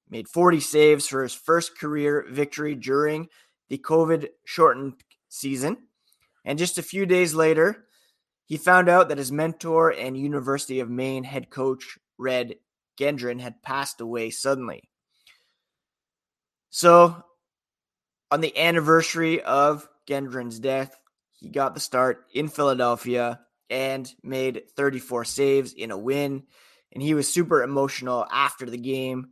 made 0.10 0.28
40 0.28 0.60
saves 0.60 1.06
for 1.06 1.22
his 1.22 1.36
first 1.36 1.78
career 1.78 2.26
victory 2.28 2.74
during 2.74 3.30
the 3.70 3.78
COVID 3.78 4.30
shortened 4.46 4.94
season. 5.30 5.78
And 6.44 6.58
just 6.58 6.80
a 6.80 6.82
few 6.82 7.06
days 7.06 7.36
later, 7.36 7.86
he 8.46 8.58
found 8.58 8.90
out 8.90 9.10
that 9.10 9.20
his 9.20 9.32
mentor 9.32 9.92
and 9.92 10.18
University 10.18 10.80
of 10.80 10.90
Maine 10.90 11.24
head 11.24 11.52
coach, 11.52 12.00
Red 12.18 12.56
Gendron, 13.00 13.40
had 13.40 13.62
passed 13.62 14.02
away 14.02 14.32
suddenly. 14.32 14.90
So, 16.72 17.24
on 18.32 18.42
the 18.42 18.58
anniversary 18.58 19.40
of 19.44 19.88
Gendron's 20.10 20.60
death, 20.60 20.98
he 21.38 21.50
got 21.50 21.74
the 21.74 21.80
start 21.80 22.26
in 22.34 22.50
Philadelphia 22.50 23.40
and 23.70 24.12
made 24.24 24.64
34 24.76 25.24
saves 25.26 25.74
in 25.74 25.92
a 25.92 25.98
win. 25.98 26.44
And 26.92 27.02
he 27.02 27.14
was 27.14 27.32
super 27.32 27.64
emotional 27.64 28.26
after 28.32 28.66
the 28.66 28.78
game. 28.78 29.30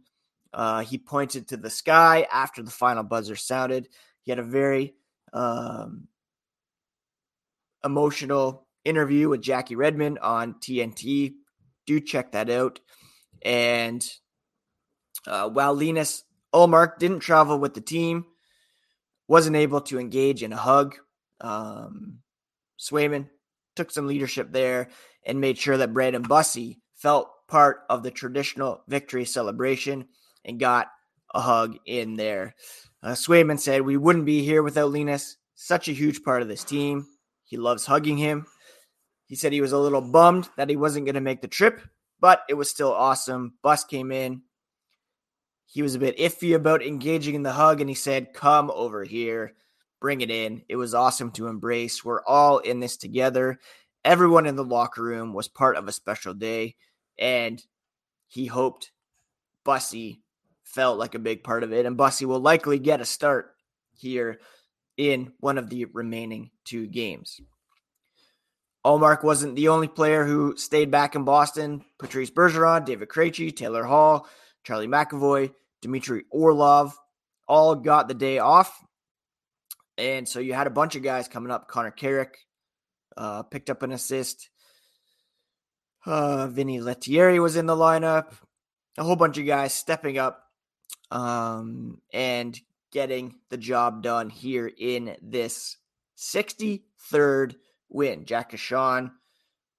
Uh, 0.53 0.81
he 0.81 0.97
pointed 0.97 1.47
to 1.47 1.57
the 1.57 1.69
sky 1.69 2.27
after 2.31 2.61
the 2.61 2.71
final 2.71 3.03
buzzer 3.03 3.35
sounded. 3.35 3.89
He 4.21 4.31
had 4.31 4.39
a 4.39 4.43
very 4.43 4.93
um, 5.33 6.07
emotional 7.83 8.67
interview 8.83 9.29
with 9.29 9.41
Jackie 9.41 9.75
Redmond 9.75 10.19
on 10.19 10.55
TNT. 10.55 11.33
Do 11.87 11.99
check 11.99 12.33
that 12.33 12.49
out. 12.49 12.79
And 13.41 14.07
uh, 15.27 15.49
while 15.49 15.73
Linus 15.73 16.23
Ullmark 16.53 16.99
didn't 16.99 17.19
travel 17.19 17.59
with 17.59 17.73
the 17.73 17.81
team, 17.81 18.25
wasn't 19.27 19.55
able 19.55 19.81
to 19.81 19.99
engage 19.99 20.43
in 20.43 20.53
a 20.53 20.57
hug, 20.57 20.95
um, 21.41 22.19
Swayman 22.79 23.29
took 23.75 23.91
some 23.91 24.07
leadership 24.07 24.51
there 24.51 24.89
and 25.25 25.41
made 25.41 25.57
sure 25.57 25.77
that 25.77 25.93
Brandon 25.93 26.23
Bussi 26.23 26.77
felt 26.95 27.29
part 27.47 27.81
of 27.89 28.03
the 28.03 28.11
traditional 28.11 28.83
victory 28.87 29.25
celebration 29.25 30.07
and 30.43 30.59
got 30.59 30.87
a 31.33 31.41
hug 31.41 31.77
in 31.85 32.15
there. 32.15 32.55
Uh, 33.03 33.11
Swayman 33.11 33.59
said, 33.59 33.81
We 33.81 33.97
wouldn't 33.97 34.25
be 34.25 34.43
here 34.43 34.63
without 34.63 34.91
Linus. 34.91 35.37
Such 35.55 35.87
a 35.87 35.93
huge 35.93 36.23
part 36.23 36.41
of 36.41 36.47
this 36.47 36.63
team. 36.63 37.05
He 37.43 37.57
loves 37.57 37.85
hugging 37.85 38.17
him. 38.17 38.45
He 39.27 39.35
said 39.35 39.53
he 39.53 39.61
was 39.61 39.71
a 39.71 39.77
little 39.77 40.01
bummed 40.01 40.49
that 40.57 40.69
he 40.69 40.75
wasn't 40.75 41.05
going 41.05 41.15
to 41.15 41.21
make 41.21 41.41
the 41.41 41.47
trip, 41.47 41.81
but 42.19 42.41
it 42.49 42.53
was 42.53 42.69
still 42.69 42.93
awesome. 42.93 43.53
Bus 43.61 43.83
came 43.83 44.11
in. 44.11 44.41
He 45.65 45.81
was 45.81 45.95
a 45.95 45.99
bit 45.99 46.17
iffy 46.17 46.55
about 46.55 46.83
engaging 46.83 47.35
in 47.35 47.43
the 47.43 47.51
hug, 47.51 47.81
and 47.81 47.89
he 47.89 47.95
said, 47.95 48.33
Come 48.33 48.71
over 48.71 49.03
here, 49.03 49.53
bring 50.05 50.21
it 50.21 50.29
in. 50.29 50.61
It 50.69 50.75
was 50.75 50.93
awesome 50.93 51.31
to 51.31 51.47
embrace. 51.47 52.05
We're 52.05 52.23
all 52.27 52.59
in 52.59 52.79
this 52.79 52.95
together. 52.95 53.57
Everyone 54.03 54.45
in 54.45 54.55
the 54.55 54.63
locker 54.63 55.01
room 55.01 55.33
was 55.33 55.47
part 55.47 55.77
of 55.77 55.87
a 55.87 55.91
special 55.91 56.35
day, 56.35 56.75
and 57.17 57.59
he 58.27 58.45
hoped 58.45 58.91
Bussi 59.65 60.19
felt 60.63 60.99
like 60.99 61.15
a 61.15 61.19
big 61.19 61.43
part 61.43 61.63
of 61.63 61.73
it, 61.73 61.87
and 61.87 61.97
Bussi 61.97 62.27
will 62.27 62.39
likely 62.39 62.77
get 62.77 63.01
a 63.01 63.05
start 63.05 63.55
here 63.97 64.39
in 64.95 65.33
one 65.39 65.57
of 65.57 65.71
the 65.71 65.85
remaining 65.85 66.51
two 66.65 66.85
games. 66.85 67.41
Ullmark 68.85 69.23
wasn't 69.23 69.55
the 69.55 69.69
only 69.69 69.87
player 69.87 70.23
who 70.23 70.55
stayed 70.55 70.91
back 70.91 71.15
in 71.15 71.23
Boston. 71.23 71.83
Patrice 71.97 72.29
Bergeron, 72.29 72.85
David 72.85 73.09
Krejci, 73.09 73.55
Taylor 73.55 73.85
Hall, 73.85 74.27
Charlie 74.63 74.87
McAvoy, 74.87 75.51
Dmitry 75.81 76.25
Orlov 76.29 76.95
all 77.47 77.73
got 77.73 78.07
the 78.07 78.13
day 78.13 78.37
off. 78.37 78.84
And 79.97 80.27
so 80.27 80.39
you 80.39 80.53
had 80.53 80.67
a 80.67 80.71
bunch 80.71 80.95
of 80.95 81.03
guys 81.03 81.27
coming 81.27 81.51
up. 81.51 81.67
Connor 81.67 81.91
Carrick 81.91 82.37
uh, 83.15 83.43
picked 83.43 83.69
up 83.69 83.83
an 83.83 83.91
assist. 83.91 84.49
Uh, 86.05 86.47
Vinny 86.47 86.79
Lettieri 86.79 87.39
was 87.39 87.55
in 87.55 87.65
the 87.65 87.75
lineup. 87.75 88.33
A 88.97 89.03
whole 89.03 89.15
bunch 89.15 89.37
of 89.37 89.45
guys 89.45 89.73
stepping 89.73 90.17
up 90.17 90.43
um, 91.11 92.01
and 92.13 92.59
getting 92.91 93.35
the 93.49 93.57
job 93.57 94.03
done 94.03 94.29
here 94.29 94.71
in 94.77 95.15
this 95.21 95.77
63rd 96.17 97.55
win. 97.89 98.25
Jack 98.25 98.51
Ahcan 98.51 99.11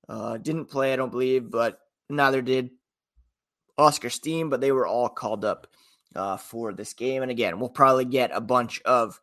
uh, 0.09 0.39
didn't 0.39 0.67
play, 0.67 0.93
I 0.93 0.97
don't 0.97 1.11
believe, 1.11 1.51
but 1.51 1.81
neither 2.09 2.43
did 2.43 2.71
Oscar 3.79 4.11
Steen, 4.11 4.49
but 4.49 4.61
they 4.61 4.73
were 4.73 4.87
all 4.87 5.09
called 5.09 5.45
up 5.45 5.67
uh, 6.15 6.37
for 6.37 6.73
this 6.73 6.93
game. 6.93 7.23
And 7.23 7.31
again, 7.31 7.59
we'll 7.59 7.69
probably 7.69 8.05
get 8.05 8.31
a 8.33 8.41
bunch 8.41 8.81
of 8.83 9.21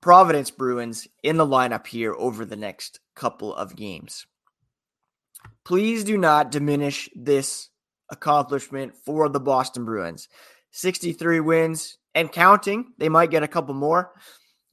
Providence 0.00 0.50
Bruins 0.50 1.08
in 1.22 1.36
the 1.36 1.46
lineup 1.46 1.86
here 1.86 2.14
over 2.14 2.44
the 2.44 2.56
next 2.56 3.00
couple 3.14 3.54
of 3.54 3.76
games. 3.76 4.26
Please 5.64 6.04
do 6.04 6.16
not 6.16 6.50
diminish 6.50 7.08
this 7.14 7.68
accomplishment 8.10 8.94
for 8.96 9.28
the 9.28 9.40
Boston 9.40 9.84
Bruins. 9.84 10.28
63 10.70 11.40
wins 11.40 11.98
and 12.14 12.30
counting. 12.30 12.92
They 12.98 13.08
might 13.08 13.30
get 13.30 13.42
a 13.42 13.48
couple 13.48 13.74
more. 13.74 14.12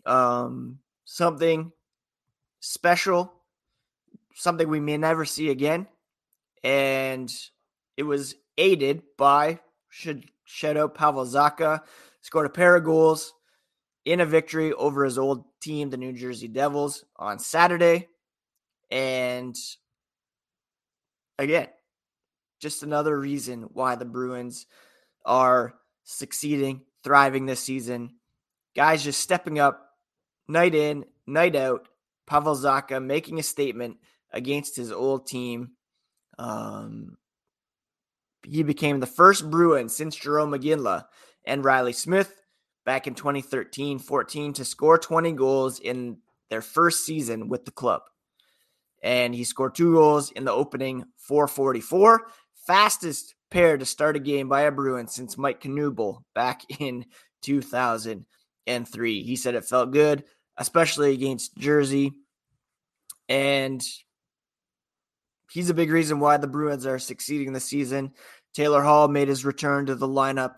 Um, 0.06 0.80
something 1.06 1.72
special, 2.60 3.34
something 4.36 4.70
we 4.70 4.80
may 4.80 4.98
never 4.98 5.26
see 5.26 5.50
again. 5.50 5.88
And 6.64 7.32
it 7.98 8.04
was 8.04 8.36
aided 8.58 9.04
by 9.18 9.60
should 9.90 10.26
shout 10.44 10.78
out 10.78 10.96
Pavel 10.96 11.26
Zacha, 11.26 11.82
scored 12.22 12.46
a 12.46 12.50
pair 12.50 12.76
of 12.76 12.84
goals 12.84 13.34
in 14.06 14.20
a 14.20 14.26
victory 14.26 14.72
over 14.72 15.04
his 15.04 15.18
old 15.18 15.44
team, 15.60 15.90
the 15.90 15.98
New 15.98 16.14
Jersey 16.14 16.48
Devils, 16.48 17.04
on 17.18 17.40
Saturday. 17.40 18.08
And 18.92 19.56
again, 21.40 21.68
just 22.60 22.84
another 22.84 23.20
reason 23.20 23.64
why 23.74 23.96
the 23.96 24.06
Bruins 24.06 24.68
are 25.26 25.74
succeeding, 26.04 26.82
thriving 27.04 27.48
this 27.48 27.60
season. 27.60 28.12
Guys 28.76 29.04
just 29.04 29.20
stepping 29.20 29.58
up 29.60 29.90
night 30.48 30.76
in, 30.76 31.06
night 31.26 31.56
out. 31.56 31.88
Pavel 32.28 32.56
Zacha 32.56 33.04
making 33.04 33.40
a 33.40 33.44
statement 33.44 33.98
against 34.32 34.76
his 34.76 34.92
old 34.92 35.28
team. 35.28 35.72
Um, 36.38 37.18
he 38.44 38.64
became 38.64 39.00
the 39.00 39.08
first 39.08 39.50
Bruin 39.50 39.90
since 39.90 40.18
Jarome 40.18 40.60
Iginla 40.60 41.06
and 41.46 41.64
Reilly 41.64 41.94
Smith 41.94 42.45
back 42.86 43.08
in 43.08 43.16
2013 43.16 44.00
14 44.00 44.54
to 44.54 44.66
score 44.66 44.98
20 44.98 45.32
goals 45.34 45.80
in 45.80 46.18
their 46.50 46.62
first 46.62 47.06
season 47.06 47.50
with 47.50 47.66
the 47.66 47.72
club. 47.72 48.04
And 49.04 49.36
he 49.36 49.44
scored 49.44 49.76
two 49.76 49.94
goals 49.94 50.32
in 50.32 50.46
the 50.46 50.52
opening 50.52 51.06
444, 51.18 52.28
fastest 52.68 53.36
pair 53.52 53.78
to 53.78 53.86
start 53.86 54.16
a 54.16 54.20
game 54.20 54.50
by 54.50 54.62
a 54.62 54.72
Bruin 54.72 55.08
since 55.08 55.38
Mike 55.38 55.62
Knuble 55.62 56.24
back 56.34 56.62
in 56.80 57.06
2003. 57.42 59.24
He 59.24 59.36
said 59.36 59.56
it 59.56 59.66
felt 59.66 59.92
good, 59.92 60.24
especially 60.58 61.14
against 61.14 61.58
Jersey. 61.58 62.14
And 63.28 63.84
he's 65.52 65.70
a 65.70 65.76
big 65.76 65.92
reason 65.92 66.20
why 66.20 66.38
the 66.38 66.48
Bruins 66.48 66.86
are 66.86 67.00
succeeding 67.00 67.54
this 67.54 67.66
season. 67.66 68.14
Taylor 68.54 68.84
Hall 68.84 69.08
made 69.08 69.28
his 69.28 69.46
return 69.46 69.88
to 69.88 69.96
the 69.96 70.08
lineup, 70.08 70.56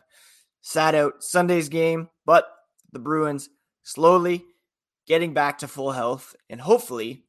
sat 0.67 0.93
out 0.93 1.23
Sunday's 1.23 1.69
game, 1.69 2.09
but 2.25 2.45
the 2.91 2.99
Bruins 2.99 3.47
slowly 3.83 4.43
getting 5.07 5.33
back 5.33 5.59
to 5.59 5.67
full 5.67 5.93
health. 5.93 6.35
And 6.49 6.59
hopefully, 6.59 7.23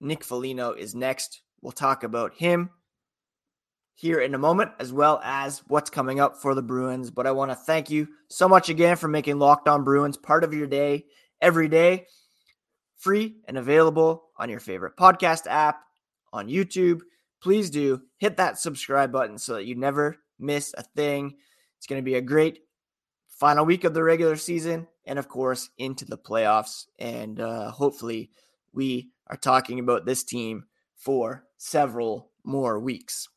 Nick 0.00 0.24
Foligno 0.24 0.72
is 0.72 0.92
next. 0.92 1.42
We'll 1.62 1.70
talk 1.70 2.02
about 2.02 2.34
him 2.34 2.70
here 3.94 4.18
in 4.18 4.34
a 4.34 4.38
moment, 4.38 4.72
as 4.80 4.92
well 4.92 5.20
as 5.22 5.62
what's 5.68 5.88
coming 5.88 6.18
up 6.18 6.36
for 6.36 6.56
the 6.56 6.62
Bruins. 6.62 7.12
But 7.12 7.28
I 7.28 7.30
want 7.30 7.52
to 7.52 7.54
thank 7.54 7.90
you 7.90 8.08
so 8.28 8.48
much 8.48 8.68
again 8.68 8.96
for 8.96 9.06
making 9.06 9.38
Locked 9.38 9.68
On 9.68 9.84
Bruins 9.84 10.16
part 10.16 10.42
of 10.42 10.52
your 10.52 10.66
day 10.66 11.04
every 11.40 11.68
day, 11.68 12.06
free 12.96 13.36
and 13.46 13.56
available 13.56 14.30
on 14.36 14.50
your 14.50 14.58
favorite 14.58 14.96
podcast 14.96 15.46
app, 15.46 15.80
on 16.32 16.48
YouTube. 16.48 17.02
Please 17.40 17.70
do 17.70 18.02
hit 18.16 18.38
that 18.38 18.58
subscribe 18.58 19.12
button 19.12 19.38
so 19.38 19.54
that 19.54 19.64
you 19.64 19.76
never 19.76 20.16
miss 20.40 20.74
a 20.76 20.82
thing. 20.82 21.36
It's 21.78 21.86
going 21.86 22.00
to 22.00 22.04
be 22.04 22.14
a 22.14 22.22
great 22.22 22.63
final 23.44 23.66
week 23.66 23.84
of 23.84 23.92
the 23.92 24.02
regular 24.02 24.36
season 24.36 24.88
and, 25.04 25.18
of 25.18 25.28
course, 25.28 25.68
into 25.76 26.06
the 26.06 26.16
playoffs. 26.16 26.86
And 26.98 27.38
uh, 27.38 27.70
hopefully, 27.72 28.30
we 28.72 29.10
are 29.26 29.36
talking 29.36 29.78
about 29.80 30.06
this 30.06 30.24
team 30.24 30.64
for 30.96 31.44
several 31.58 32.30
more 32.42 32.80
weeks. 32.80 33.28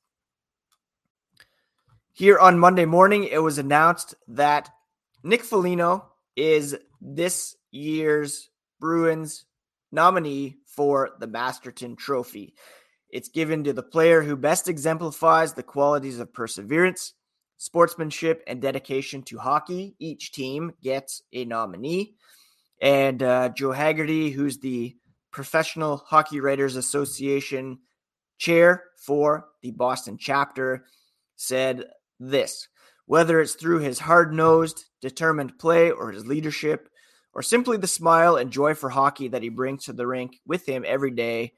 Here 2.14 2.40
on 2.40 2.58
Monday 2.58 2.86
morning, 2.86 3.26
it 3.26 3.44
was 3.44 3.58
announced 3.58 4.16
that 4.30 4.70
Nick 5.24 5.44
Foligno 5.44 6.06
is 6.38 6.78
this 7.02 7.58
year's 7.72 8.50
Bruins 8.80 9.44
nominee 9.92 10.56
for 10.66 11.10
the 11.20 11.28
Masterton 11.28 11.98
Trophy. 11.98 12.54
It's 13.10 13.28
given 13.28 13.66
to 13.66 13.74
the 13.74 13.84
player 13.84 14.22
who 14.22 14.38
best 14.38 14.70
exemplifies 14.70 15.52
the 15.52 15.64
qualities 15.64 16.20
of 16.20 16.34
perseverance, 16.34 17.14
sportsmanship, 17.58 18.44
and 18.48 18.62
dedication 18.62 19.24
to 19.24 19.38
hockey. 19.38 19.96
Each 20.00 20.32
team 20.32 20.74
gets 20.82 21.24
a 21.34 21.46
nominee. 21.46 22.16
And 22.82 23.22
uh, 23.24 23.50
Joe 23.50 23.72
Haggerty, 23.72 24.30
who's 24.30 24.60
the 24.60 24.96
Professional 25.32 25.98
Hockey 25.98 26.40
Writers 26.40 26.76
Association 26.76 27.80
chair 28.38 28.84
for 28.98 29.50
the 29.62 29.72
Boston 29.72 30.18
chapter, 30.20 30.86
said 31.36 31.86
this 32.20 32.68
whether 33.06 33.40
it's 33.40 33.54
through 33.54 33.80
his 33.80 34.00
hard 34.00 34.34
nosed, 34.34 34.86
determined 35.02 35.58
play 35.58 35.92
or 35.92 36.12
his 36.12 36.26
leadership, 36.26 36.90
or 37.34 37.42
simply 37.42 37.78
the 37.78 37.88
smile 37.88 38.36
and 38.36 38.52
joy 38.52 38.74
for 38.74 38.90
hockey 38.90 39.30
that 39.30 39.42
he 39.42 39.50
brings 39.50 39.86
to 39.86 39.94
the 39.94 40.06
rink 40.06 40.40
with 40.46 40.68
him 40.68 40.84
every 40.86 41.12
day, 41.12 41.54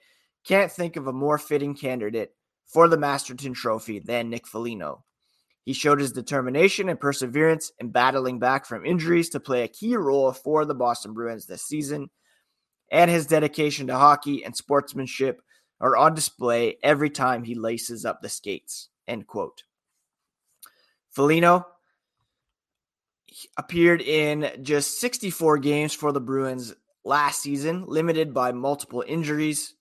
can't 0.46 0.72
think 0.72 0.96
of 0.96 1.08
a 1.08 1.14
more 1.14 1.40
fitting 1.40 1.74
candidate 1.74 2.36
for 2.68 2.88
the 2.88 2.98
Masterton 2.98 3.54
Trophy 3.54 3.98
than 3.98 4.30
Nick 4.30 4.46
Foligno. 4.46 5.04
He 5.66 5.74
showed 5.74 6.00
his 6.00 6.12
determination 6.12 6.90
and 6.90 7.00
perseverance 7.00 7.72
in 7.80 7.90
battling 7.90 8.40
back 8.40 8.66
from 8.66 8.86
injuries 8.86 9.30
to 9.30 9.40
play 9.40 9.64
a 9.64 9.68
key 9.68 9.96
role 9.96 10.32
for 10.32 10.66
the 10.66 10.76
Boston 10.76 11.14
Bruins 11.14 11.46
this 11.46 11.64
season, 11.64 12.10
and 12.92 13.12
his 13.12 13.28
dedication 13.28 13.88
to 13.88 13.96
hockey 13.96 14.44
and 14.44 14.56
sportsmanship 14.56 15.42
are 15.80 15.96
on 15.96 16.14
display 16.14 16.78
every 16.84 17.10
time 17.10 17.44
he 17.44 17.56
laces 17.56 18.06
up 18.06 18.22
the 18.22 18.30
skates. 18.30 18.90
End 19.08 19.28
quote. 19.28 19.64
Foligno 21.12 21.66
appeared 23.58 24.02
in 24.02 24.50
just 24.62 25.00
64 25.00 25.60
games 25.60 25.94
for 25.94 26.12
the 26.12 26.22
Bruins 26.22 26.74
last 27.04 27.42
season, 27.42 27.86
limited 27.88 28.34
by 28.34 28.52
multiple 28.52 29.04
injuries 29.08 29.76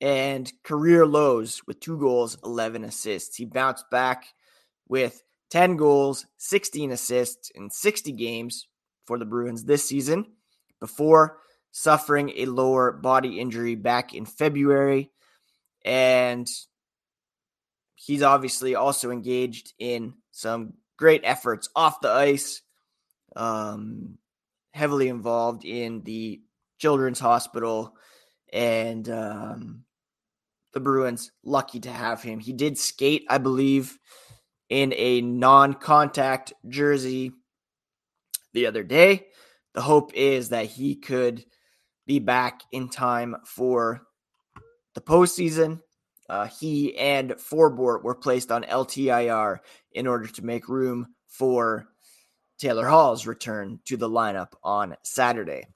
and 0.00 0.52
career 0.62 1.06
lows 1.06 1.62
with 1.66 1.80
two 1.80 1.98
goals, 1.98 2.36
11 2.44 2.84
assists. 2.84 3.36
He 3.36 3.44
bounced 3.44 3.88
back 3.90 4.26
with 4.88 5.22
10 5.50 5.76
goals, 5.76 6.26
16 6.38 6.92
assists 6.92 7.50
in 7.50 7.70
60 7.70 8.12
games 8.12 8.66
for 9.06 9.18
the 9.18 9.24
Bruins 9.24 9.64
this 9.64 9.88
season 9.88 10.26
before 10.80 11.38
suffering 11.70 12.32
a 12.36 12.46
lower 12.46 12.92
body 12.92 13.40
injury 13.40 13.74
back 13.74 14.14
in 14.14 14.24
February. 14.24 15.10
And 15.84 16.48
he's 17.94 18.22
obviously 18.22 18.74
also 18.74 19.10
engaged 19.10 19.72
in 19.78 20.14
some 20.30 20.74
great 20.96 21.22
efforts 21.24 21.68
off 21.74 22.00
the 22.00 22.10
ice. 22.10 22.62
Um, 23.36 24.18
heavily 24.74 25.08
involved 25.08 25.64
in 25.64 26.02
the 26.02 26.42
Children's 26.78 27.20
Hospital, 27.20 27.96
and 28.52 29.08
um, 29.08 29.84
the 30.72 30.80
Bruins 30.80 31.30
lucky 31.44 31.80
to 31.80 31.90
have 31.90 32.22
him. 32.22 32.40
He 32.40 32.52
did 32.52 32.76
skate, 32.76 33.24
I 33.30 33.38
believe, 33.38 33.98
in 34.68 34.92
a 34.96 35.20
non-contact 35.20 36.52
jersey 36.68 37.32
the 38.52 38.66
other 38.66 38.82
day. 38.82 39.26
The 39.74 39.82
hope 39.82 40.12
is 40.14 40.50
that 40.50 40.66
he 40.66 40.94
could 40.96 41.44
be 42.06 42.18
back 42.18 42.62
in 42.72 42.88
time 42.88 43.36
for 43.44 44.02
the 44.94 45.00
postseason. 45.00 45.80
Uh, 46.28 46.46
he 46.46 46.96
and 46.96 47.32
Forbort 47.32 48.02
were 48.02 48.14
placed 48.14 48.50
on 48.50 48.62
LTIR 48.62 49.58
in 49.92 50.06
order 50.06 50.26
to 50.26 50.44
make 50.44 50.68
room 50.68 51.08
for 51.28 51.88
Taylor 52.58 52.86
Hall's 52.86 53.26
return 53.26 53.80
to 53.86 53.96
the 53.96 54.08
lineup 54.08 54.52
on 54.62 54.96
Saturday. 55.02 55.66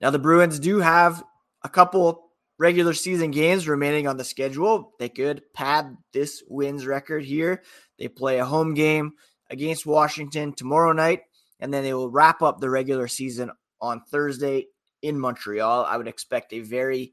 Now, 0.00 0.10
the 0.10 0.18
Bruins 0.18 0.58
do 0.58 0.80
have 0.80 1.22
a 1.62 1.68
couple 1.68 2.30
regular 2.58 2.92
season 2.92 3.30
games 3.30 3.68
remaining 3.68 4.06
on 4.06 4.16
the 4.16 4.24
schedule. 4.24 4.92
They 4.98 5.08
could 5.08 5.42
pad 5.52 5.96
this 6.12 6.42
wins 6.48 6.86
record 6.86 7.24
here. 7.24 7.62
They 7.98 8.08
play 8.08 8.38
a 8.38 8.44
home 8.44 8.74
game 8.74 9.12
against 9.50 9.86
Washington 9.86 10.52
tomorrow 10.52 10.92
night, 10.92 11.22
and 11.60 11.72
then 11.72 11.82
they 11.82 11.94
will 11.94 12.10
wrap 12.10 12.42
up 12.42 12.60
the 12.60 12.70
regular 12.70 13.08
season 13.08 13.50
on 13.80 14.02
Thursday 14.10 14.66
in 15.02 15.18
Montreal. 15.18 15.84
I 15.84 15.96
would 15.96 16.08
expect 16.08 16.52
a 16.52 16.60
very 16.60 17.12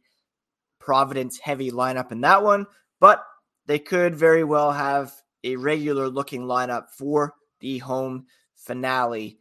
Providence 0.79 1.37
heavy 1.37 1.69
lineup 1.69 2.11
in 2.11 2.21
that 2.21 2.43
one, 2.43 2.65
but 2.99 3.23
they 3.67 3.77
could 3.77 4.15
very 4.15 4.43
well 4.43 4.71
have 4.71 5.13
a 5.43 5.55
regular 5.55 6.09
looking 6.09 6.41
lineup 6.41 6.89
for 6.97 7.35
the 7.59 7.77
home 7.77 8.25
finale 8.55 9.37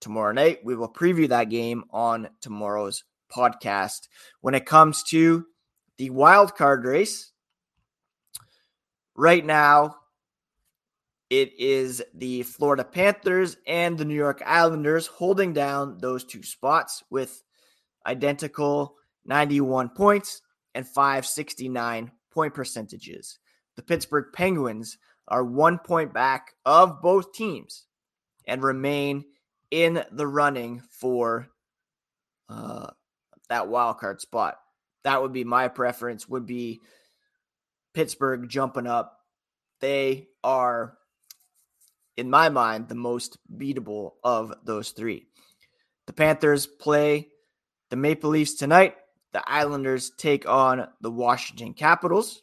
tomorrow 0.00 0.32
night. 0.32 0.64
We 0.64 0.74
will 0.74 0.92
preview 0.92 1.28
that 1.28 1.44
game 1.44 1.84
on 1.90 2.28
tomorrow's 2.40 3.04
podcast. 3.30 4.08
When 4.40 4.54
it 4.54 4.66
comes 4.66 5.02
to 5.04 5.46
the 5.96 6.10
wild 6.10 6.54
card 6.54 6.84
race, 6.84 7.32
right 9.14 9.44
now 9.44 9.96
it 11.30 11.52
is 11.58 12.02
the 12.12 12.42
Florida 12.42 12.84
Panthers 12.84 13.56
and 13.66 13.96
the 13.96 14.04
New 14.04 14.14
York 14.16 14.42
Islanders 14.44 15.06
holding 15.06 15.52
down 15.52 15.98
those 15.98 16.24
two 16.24 16.42
spots 16.42 17.04
with 17.08 17.42
identical 18.06 18.96
91 19.26 19.90
points 19.90 20.42
and 20.74 20.86
569 20.86 22.10
point 22.32 22.54
percentages. 22.54 23.38
The 23.76 23.82
Pittsburgh 23.82 24.26
Penguins 24.32 24.98
are 25.28 25.44
one 25.44 25.78
point 25.78 26.12
back 26.12 26.54
of 26.66 27.00
both 27.00 27.32
teams 27.32 27.86
and 28.46 28.62
remain 28.62 29.24
in 29.70 30.02
the 30.10 30.26
running 30.26 30.82
for 30.90 31.48
uh, 32.48 32.90
that 33.50 33.68
wild 33.68 33.98
card 33.98 34.20
spot. 34.22 34.56
That 35.04 35.20
would 35.20 35.32
be 35.32 35.44
my 35.44 35.68
preference. 35.68 36.28
Would 36.28 36.46
be 36.46 36.80
Pittsburgh 37.92 38.48
jumping 38.48 38.86
up. 38.86 39.18
They 39.80 40.28
are, 40.42 40.96
in 42.16 42.30
my 42.30 42.48
mind, 42.48 42.88
the 42.88 42.94
most 42.94 43.38
beatable 43.54 44.12
of 44.24 44.54
those 44.64 44.90
three. 44.90 45.26
The 46.06 46.12
Panthers 46.12 46.66
play 46.66 47.28
the 47.90 47.96
Maple 47.96 48.30
Leafs 48.30 48.54
tonight. 48.54 48.96
The 49.32 49.48
Islanders 49.48 50.10
take 50.16 50.48
on 50.48 50.88
the 51.00 51.10
Washington 51.10 51.74
Capitals. 51.74 52.42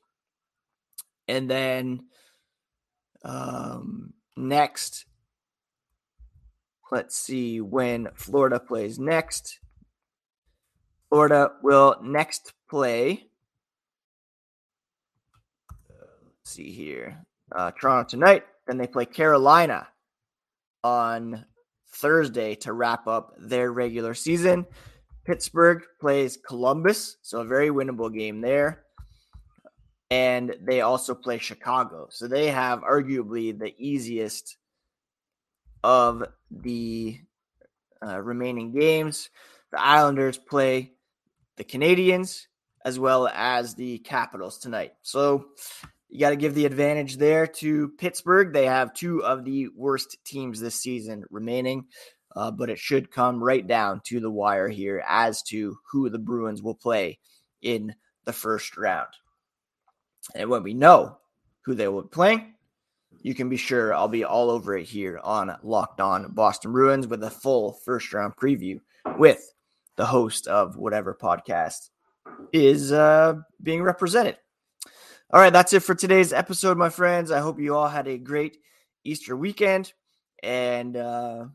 And 1.27 1.49
then 1.49 2.05
um, 3.23 4.13
next, 4.35 5.05
let's 6.91 7.17
see 7.17 7.59
when 7.61 8.07
Florida 8.15 8.59
plays 8.59 8.97
next. 8.97 9.59
Florida 11.09 11.51
will 11.63 11.95
next 12.01 12.53
play. 12.69 13.29
Let's 15.89 16.51
see 16.51 16.71
here. 16.71 17.25
Uh, 17.51 17.71
Toronto 17.71 18.09
tonight. 18.09 18.43
Then 18.67 18.77
they 18.77 18.87
play 18.87 19.05
Carolina 19.05 19.87
on 20.83 21.45
Thursday 21.89 22.55
to 22.55 22.73
wrap 22.73 23.07
up 23.07 23.33
their 23.39 23.71
regular 23.71 24.13
season. 24.13 24.65
Pittsburgh 25.25 25.83
plays 25.99 26.37
Columbus, 26.37 27.17
so 27.21 27.41
a 27.41 27.45
very 27.45 27.69
winnable 27.69 28.13
game 28.13 28.41
there 28.41 28.83
and 30.09 30.55
they 30.61 30.81
also 30.81 31.13
play 31.13 31.37
Chicago. 31.37 32.07
So 32.09 32.27
they 32.27 32.47
have 32.47 32.81
arguably 32.81 33.57
the 33.57 33.73
easiest 33.77 34.57
of 35.83 36.23
the 36.49 37.19
uh, 38.05 38.21
remaining 38.21 38.71
games. 38.71 39.29
The 39.71 39.81
Islanders 39.81 40.37
play 40.37 40.93
the 41.57 41.63
Canadiens 41.63 42.47
as 42.85 42.97
well 42.97 43.27
as 43.27 43.75
the 43.75 43.99
Capitals 43.99 44.57
tonight. 44.57 44.93
So 45.01 45.47
you 46.09 46.19
got 46.19 46.29
to 46.29 46.35
give 46.37 46.55
the 46.55 46.65
advantage 46.65 47.17
there 47.17 47.47
to 47.47 47.89
Pittsburgh. 47.97 48.53
They 48.53 48.65
have 48.65 48.93
two 48.93 49.23
of 49.23 49.43
the 49.43 49.67
worst 49.75 50.17
teams 50.23 50.59
this 50.59 50.75
season 50.75 51.25
remaining, 51.29 51.87
uh, 52.35 52.51
but 52.51 52.69
it 52.69 52.79
should 52.79 53.11
come 53.11 53.43
right 53.43 53.65
down 53.65 54.01
to 54.05 54.19
the 54.19 54.31
wire 54.31 54.69
here 54.69 55.03
as 55.07 55.41
to 55.43 55.77
who 55.91 56.09
the 56.09 56.19
Bruins 56.19 56.63
will 56.63 56.75
play 56.75 57.19
in 57.61 57.93
the 58.23 58.33
first 58.33 58.77
round. 58.77 59.09
And 60.35 60.49
when 60.49 60.63
we 60.63 60.73
know 60.73 61.17
who 61.65 61.73
they 61.73 61.87
will 61.87 62.03
be 62.03 62.09
playing, 62.09 62.53
you 63.21 63.33
can 63.33 63.49
be 63.49 63.57
sure 63.57 63.93
I'll 63.93 64.07
be 64.07 64.23
all 64.23 64.49
over 64.49 64.77
it 64.77 64.85
here 64.85 65.19
on 65.23 65.57
Locked 65.63 65.99
On 65.99 66.31
Boston 66.31 66.71
Bruins 66.71 67.07
with 67.07 67.23
a 67.23 67.29
full 67.29 67.73
first 67.83 68.13
round 68.13 68.35
preview 68.35 68.79
with 69.17 69.53
the 69.97 70.05
host 70.05 70.47
of 70.47 70.77
whatever 70.77 71.17
podcast 71.19 71.89
is 72.53 72.91
uh, 72.91 73.35
being 73.61 73.83
represented. 73.83 74.37
All 75.33 75.41
right, 75.41 75.51
that's 75.51 75.73
it 75.73 75.81
for 75.81 75.93
today's 75.93 76.31
episode, 76.31 76.77
my 76.77 76.89
friends. 76.89 77.31
I 77.31 77.39
hope 77.39 77.59
you 77.59 77.75
all 77.75 77.89
had 77.89 78.07
a 78.07 78.17
great 78.17 78.57
Easter 79.03 79.35
weekend 79.35 79.91
and 80.43 80.95
uh, 80.95 81.45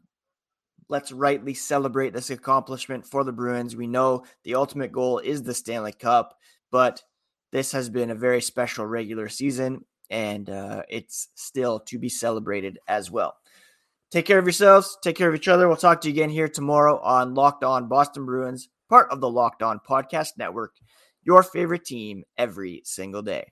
let's 0.88 1.12
rightly 1.12 1.54
celebrate 1.54 2.12
this 2.12 2.30
accomplishment 2.30 3.06
for 3.06 3.24
the 3.24 3.32
Bruins. 3.32 3.76
We 3.76 3.86
know 3.86 4.24
the 4.44 4.54
ultimate 4.54 4.92
goal 4.92 5.18
is 5.18 5.42
the 5.42 5.54
Stanley 5.54 5.92
Cup, 5.92 6.36
but 6.70 7.02
this 7.50 7.72
has 7.72 7.88
been 7.88 8.10
a 8.10 8.14
very 8.14 8.40
special 8.40 8.86
regular 8.86 9.28
season, 9.28 9.84
and 10.10 10.48
uh, 10.50 10.82
it's 10.88 11.28
still 11.34 11.80
to 11.80 11.98
be 11.98 12.08
celebrated 12.08 12.78
as 12.88 13.10
well. 13.10 13.34
Take 14.12 14.26
care 14.26 14.38
of 14.38 14.44
yourselves. 14.44 14.98
Take 15.02 15.16
care 15.16 15.30
of 15.30 15.34
each 15.34 15.48
other. 15.48 15.66
We'll 15.66 15.78
talk 15.78 16.02
to 16.02 16.08
you 16.08 16.12
again 16.12 16.28
here 16.28 16.46
tomorrow 16.46 17.00
on 17.00 17.32
Locked 17.32 17.64
On 17.64 17.88
Boston 17.88 18.26
Bruins, 18.26 18.68
part 18.90 19.10
of 19.10 19.22
the 19.22 19.30
Locked 19.30 19.62
On 19.62 19.80
Podcast 19.88 20.32
Network, 20.36 20.74
your 21.22 21.42
favorite 21.42 21.86
team 21.86 22.22
every 22.36 22.82
single 22.84 23.22
day. 23.22 23.46